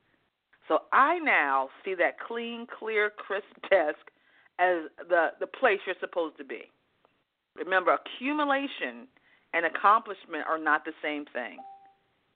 So 0.68 0.80
I 0.92 1.20
now 1.20 1.70
see 1.86 1.96
that 1.96 2.20
clean, 2.20 2.68
clear, 2.80 3.10
crisp 3.10 3.46
desk 3.70 4.00
as 4.60 4.90
the 5.10 5.30
the 5.40 5.48
place 5.48 5.80
you're 5.86 5.96
supposed 6.00 6.38
to 6.38 6.44
be. 6.44 6.72
Remember, 7.56 7.96
accumulation 7.96 9.08
and 9.54 9.66
accomplishment 9.66 10.46
are 10.48 10.60
not 10.60 10.86
the 10.86 10.94
same 11.02 11.26
thing. 11.34 11.58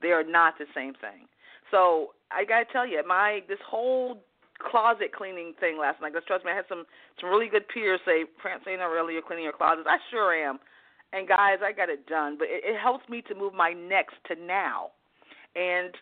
They 0.02 0.10
are 0.10 0.24
not 0.24 0.58
the 0.58 0.66
same 0.74 0.94
thing. 0.94 1.28
So 1.70 2.14
I 2.32 2.46
gotta 2.46 2.66
tell 2.72 2.88
you, 2.88 3.02
my 3.08 3.42
this 3.48 3.60
whole 3.66 4.22
closet 4.70 5.12
cleaning 5.14 5.54
thing 5.60 5.78
last 5.78 6.02
night. 6.02 6.14
Because 6.14 6.26
trust 6.28 6.46
me, 6.46 6.52
I 6.52 6.56
had 6.56 6.66
some 6.70 6.86
some 7.20 7.30
really 7.30 7.48
good 7.48 7.68
peers 7.68 8.00
say, 8.06 8.26
Francine, 8.42 8.80
really 8.80 9.14
you're 9.14 9.22
cleaning 9.22 9.44
your 9.46 9.54
closets. 9.54 9.88
I 9.90 9.98
sure 10.10 10.34
am. 10.34 10.60
And 11.14 11.28
guys, 11.28 11.60
I 11.64 11.74
got 11.74 11.90
it 11.90 12.08
done. 12.08 12.38
But 12.38 12.48
it, 12.50 12.64
it 12.64 12.80
helps 12.80 13.08
me 13.10 13.22
to 13.28 13.36
move 13.36 13.54
my 13.54 13.74
next 13.74 14.16
to 14.28 14.36
now, 14.36 14.92
and 15.56 15.94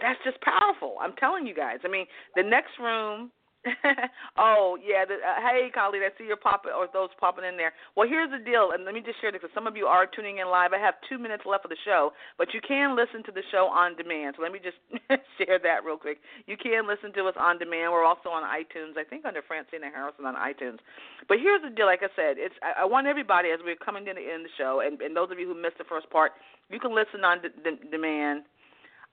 that's 0.00 0.18
just 0.24 0.40
powerful. 0.42 0.96
I'm 1.00 1.14
telling 1.16 1.46
you 1.46 1.54
guys. 1.54 1.78
I 1.84 1.88
mean, 1.88 2.06
the 2.36 2.42
next 2.42 2.78
room 2.80 3.30
oh 4.38 4.78
yeah. 4.78 5.04
The, 5.04 5.18
uh, 5.18 5.40
hey, 5.42 5.70
colleague, 5.74 6.06
I 6.06 6.14
see 6.16 6.24
you're 6.24 6.38
popping 6.38 6.72
or 6.72 6.86
those 6.92 7.10
popping 7.18 7.44
in 7.44 7.56
there. 7.56 7.72
Well, 7.96 8.06
here's 8.08 8.30
the 8.30 8.38
deal, 8.38 8.70
and 8.72 8.84
let 8.84 8.94
me 8.94 9.02
just 9.02 9.20
share 9.20 9.32
this 9.32 9.42
because 9.42 9.54
some 9.54 9.66
of 9.66 9.76
you 9.76 9.86
are 9.86 10.06
tuning 10.06 10.38
in 10.38 10.48
live. 10.48 10.72
I 10.72 10.78
have 10.78 10.94
two 11.08 11.18
minutes 11.18 11.42
left 11.42 11.64
of 11.66 11.70
the 11.70 11.80
show, 11.84 12.12
but 12.38 12.54
you 12.54 12.60
can 12.62 12.94
listen 12.94 13.22
to 13.26 13.32
the 13.32 13.42
show 13.50 13.66
on 13.66 13.96
demand. 13.96 14.38
So 14.38 14.42
let 14.46 14.52
me 14.54 14.62
just 14.62 14.78
share 15.38 15.58
that 15.58 15.82
real 15.84 15.98
quick. 15.98 16.18
You 16.46 16.56
can 16.56 16.86
listen 16.86 17.12
to 17.18 17.26
us 17.26 17.34
on 17.38 17.58
demand. 17.58 17.92
We're 17.92 18.06
also 18.06 18.30
on 18.30 18.46
iTunes. 18.46 18.94
I 18.96 19.04
think 19.04 19.26
under 19.26 19.42
Francina 19.42 19.90
Harrison 19.90 20.24
on 20.24 20.38
iTunes. 20.38 20.78
But 21.26 21.42
here's 21.42 21.62
the 21.62 21.74
deal. 21.74 21.86
Like 21.86 22.06
I 22.06 22.12
said, 22.14 22.38
it's 22.38 22.54
I, 22.62 22.82
I 22.82 22.84
want 22.86 23.06
everybody 23.06 23.50
as 23.50 23.60
we're 23.64 23.80
coming 23.80 24.06
in 24.06 24.14
the, 24.16 24.22
in 24.22 24.46
the 24.46 24.54
show, 24.56 24.80
and, 24.86 25.00
and 25.02 25.16
those 25.16 25.30
of 25.30 25.38
you 25.38 25.50
who 25.50 25.58
missed 25.58 25.78
the 25.78 25.88
first 25.88 26.08
part, 26.10 26.32
you 26.70 26.78
can 26.78 26.94
listen 26.94 27.24
on 27.26 27.42
d- 27.42 27.50
d- 27.64 27.90
demand. 27.90 28.46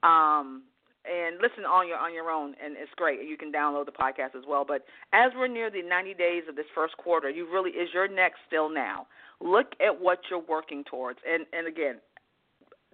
Um, 0.03 0.63
and 1.05 1.37
listen 1.41 1.65
on 1.65 1.87
your 1.87 1.97
on 1.97 2.13
your 2.13 2.29
own 2.29 2.55
and 2.63 2.75
it's 2.77 2.91
great 2.95 3.27
you 3.27 3.37
can 3.37 3.51
download 3.51 3.85
the 3.85 3.91
podcast 3.91 4.35
as 4.35 4.43
well. 4.47 4.65
But 4.65 4.85
as 5.13 5.31
we're 5.35 5.47
near 5.47 5.69
the 5.69 5.81
90 5.81 6.13
days 6.15 6.43
of 6.49 6.55
this 6.55 6.65
first 6.73 6.97
quarter 6.97 7.29
you 7.29 7.51
really 7.51 7.71
is 7.71 7.89
your 7.93 8.07
next 8.07 8.39
still 8.47 8.69
now? 8.69 9.07
Look 9.41 9.73
at 9.85 10.01
what 10.01 10.19
you're 10.29 10.39
working 10.39 10.83
towards. 10.83 11.19
And 11.27 11.45
and 11.53 11.67
again 11.67 11.95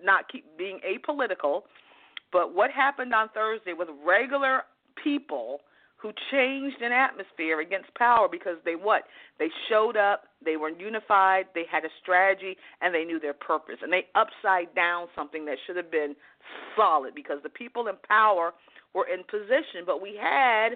not 0.03 0.29
keep 0.31 0.45
being 0.57 0.79
apolitical 0.87 1.63
but 2.31 2.55
what 2.55 2.71
happened 2.71 3.13
on 3.13 3.29
Thursday 3.29 3.73
with 3.73 3.89
regular 4.05 4.63
people 5.03 5.61
who 6.01 6.11
changed 6.31 6.81
an 6.81 6.91
atmosphere 6.91 7.61
against 7.61 7.93
power 7.93 8.27
because 8.29 8.57
they 8.65 8.75
what? 8.75 9.03
They 9.37 9.49
showed 9.69 9.95
up, 9.95 10.23
they 10.43 10.57
were 10.57 10.69
unified, 10.69 11.45
they 11.53 11.65
had 11.71 11.85
a 11.85 11.89
strategy, 12.01 12.57
and 12.81 12.93
they 12.93 13.03
knew 13.03 13.19
their 13.19 13.33
purpose. 13.33 13.75
And 13.83 13.93
they 13.93 14.07
upside 14.15 14.73
down 14.73 15.07
something 15.15 15.45
that 15.45 15.57
should 15.65 15.75
have 15.77 15.91
been 15.91 16.15
solid 16.75 17.13
because 17.13 17.37
the 17.43 17.49
people 17.49 17.87
in 17.87 17.95
power 18.07 18.51
were 18.95 19.05
in 19.07 19.23
position, 19.23 19.85
but 19.85 20.01
we 20.01 20.17
had 20.19 20.69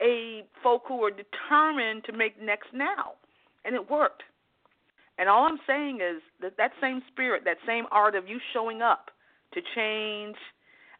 a 0.00 0.44
folk 0.62 0.82
who 0.86 0.98
were 0.98 1.10
determined 1.10 2.04
to 2.04 2.12
make 2.12 2.40
next 2.40 2.68
now. 2.72 3.14
And 3.64 3.74
it 3.74 3.90
worked. 3.90 4.22
And 5.18 5.28
all 5.28 5.44
I'm 5.44 5.58
saying 5.66 5.96
is 5.96 6.22
that 6.40 6.56
that 6.56 6.70
same 6.80 7.02
spirit, 7.12 7.42
that 7.44 7.58
same 7.66 7.84
art 7.90 8.14
of 8.14 8.28
you 8.28 8.38
showing 8.52 8.80
up 8.80 9.10
to 9.54 9.60
change– 9.74 10.36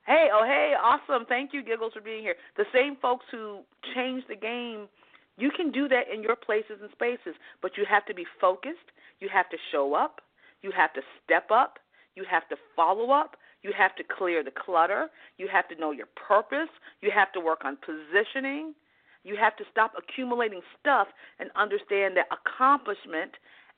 Hey, 0.06 0.28
oh 0.32 0.44
hey, 0.44 0.74
awesome. 0.80 1.26
Thank 1.26 1.52
you, 1.52 1.62
Giggles, 1.62 1.92
for 1.92 2.00
being 2.00 2.22
here. 2.22 2.34
The 2.56 2.64
same 2.72 2.96
folks 3.00 3.26
who 3.30 3.60
changed 3.94 4.26
the 4.28 4.36
game, 4.36 4.88
you 5.36 5.50
can 5.50 5.70
do 5.70 5.88
that 5.88 6.04
in 6.12 6.22
your 6.22 6.36
places 6.36 6.78
and 6.80 6.90
spaces, 6.92 7.34
but 7.62 7.72
you 7.76 7.84
have 7.88 8.04
to 8.06 8.14
be 8.14 8.24
focused, 8.40 8.90
you 9.20 9.28
have 9.32 9.48
to 9.50 9.56
show 9.72 9.94
up, 9.94 10.20
you 10.62 10.70
have 10.76 10.92
to 10.94 11.00
step 11.24 11.50
up, 11.50 11.78
you 12.16 12.24
have 12.30 12.48
to 12.48 12.56
follow 12.74 13.10
up, 13.10 13.36
you 13.62 13.72
have 13.76 13.94
to 13.96 14.04
clear 14.04 14.42
the 14.42 14.50
clutter, 14.50 15.08
you 15.38 15.48
have 15.52 15.68
to 15.68 15.76
know 15.76 15.92
your 15.92 16.08
purpose, 16.16 16.70
you 17.02 17.10
have 17.14 17.30
to 17.32 17.40
work 17.40 17.64
on 17.64 17.76
positioning. 17.76 18.74
You 19.22 19.36
have 19.36 19.54
to 19.56 19.64
stop 19.70 19.92
accumulating 19.98 20.62
stuff 20.80 21.08
and 21.38 21.50
understand 21.54 22.16
that 22.16 22.24
accomplishment 22.32 23.32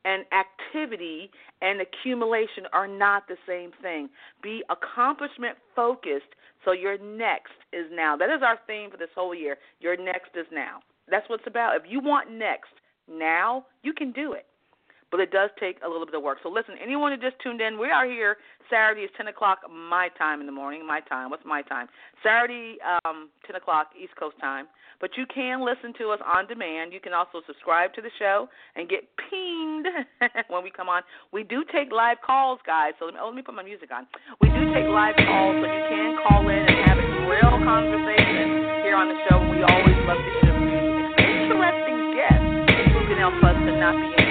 and 0.05 0.25
activity 0.33 1.31
and 1.61 1.81
accumulation 1.81 2.65
are 2.73 2.89
not 2.89 3.29
the 3.29 3.37
same 3.47 3.71
thing. 3.81 4.09
Be 4.43 4.63
accomplishment 4.71 5.57
focused 5.75 6.35
so 6.65 6.73
your 6.73 6.99
next 6.99 7.53
is 7.73 7.87
now. 7.93 8.17
That 8.17 8.31
is 8.31 8.43
our 8.45 8.59
theme 8.67 8.91
for 8.91 8.97
this 8.97 9.11
whole 9.15 9.35
year. 9.35 9.57
Your 9.81 9.97
next 9.97 10.31
is 10.35 10.47
now. 10.53 10.81
That's 11.09 11.29
what 11.29 11.41
it's 11.41 11.49
about. 11.49 11.77
If 11.77 11.83
you 11.89 12.01
want 12.01 12.31
next 12.31 12.71
now, 13.09 13.67
you 13.83 13.93
can 13.93 14.13
do 14.13 14.33
it 14.33 14.47
but 15.13 15.21
it 15.21 15.31
does 15.31 15.51
take 15.61 15.77
a 15.85 15.89
little 15.89 16.07
bit 16.07 16.17
of 16.17 16.23
work. 16.23 16.39
So 16.43 16.49
listen, 16.49 16.75
anyone 16.83 17.13
who 17.13 17.19
just 17.21 17.41
tuned 17.45 17.61
in, 17.61 17.79
we 17.79 17.91
are 17.91 18.09
here 18.09 18.39
Saturday 18.73 19.03
is 19.03 19.11
10 19.17 19.29
o'clock 19.29 19.61
my 19.71 20.09
time 20.17 20.41
in 20.41 20.47
the 20.47 20.53
morning. 20.53 20.87
My 20.87 21.01
time. 21.01 21.29
What's 21.29 21.45
my 21.45 21.61
time? 21.61 21.87
Saturday, 22.25 22.79
um, 23.05 23.29
10 23.47 23.57
o'clock 23.57 23.93
East 23.93 24.17
Coast 24.17 24.35
time. 24.41 24.67
But 24.99 25.11
you 25.19 25.27
can 25.27 25.61
listen 25.61 25.93
to 25.99 26.11
us 26.11 26.21
on 26.25 26.47
demand. 26.47 26.93
You 26.93 27.01
can 27.01 27.13
also 27.13 27.43
subscribe 27.47 27.93
to 27.95 28.01
the 28.01 28.09
show 28.19 28.49
and 28.75 28.89
get 28.89 29.05
pinged 29.29 29.87
when 30.49 30.65
we 30.65 30.71
come 30.71 30.89
on. 30.89 31.03
We 31.33 31.45
do 31.45 31.65
take 31.69 31.93
live 31.93 32.17
calls, 32.25 32.61
guys. 32.65 32.95
So 32.99 33.05
let 33.07 33.15
me, 33.15 33.21
oh, 33.21 33.27
let 33.27 33.37
me 33.37 33.43
put 33.43 33.55
my 33.55 33.65
music 33.65 33.91
on. 33.93 34.07
We 34.41 34.49
do 34.49 34.73
take 34.73 34.89
live 34.89 35.17
calls, 35.21 35.59
so 35.61 35.67
you 35.69 35.85
can 35.93 36.17
call 36.25 36.49
in 36.49 36.65
and 36.65 36.79
have 36.89 36.97
a 36.97 37.09
real 37.29 37.61
conversation 37.61 38.81
here 38.87 38.97
on 38.97 39.11
the 39.13 39.19
show. 39.29 39.43
We 39.43 39.61
always 39.61 39.99
love 40.09 40.23
to 40.23 40.33
hear 40.41 40.55
interesting 41.21 41.99
guests 42.17 42.95
who 42.95 43.01
can 43.11 43.19
help 43.19 43.37
us 43.43 43.59
to 43.59 43.73
not 43.77 43.99
be 44.01 44.22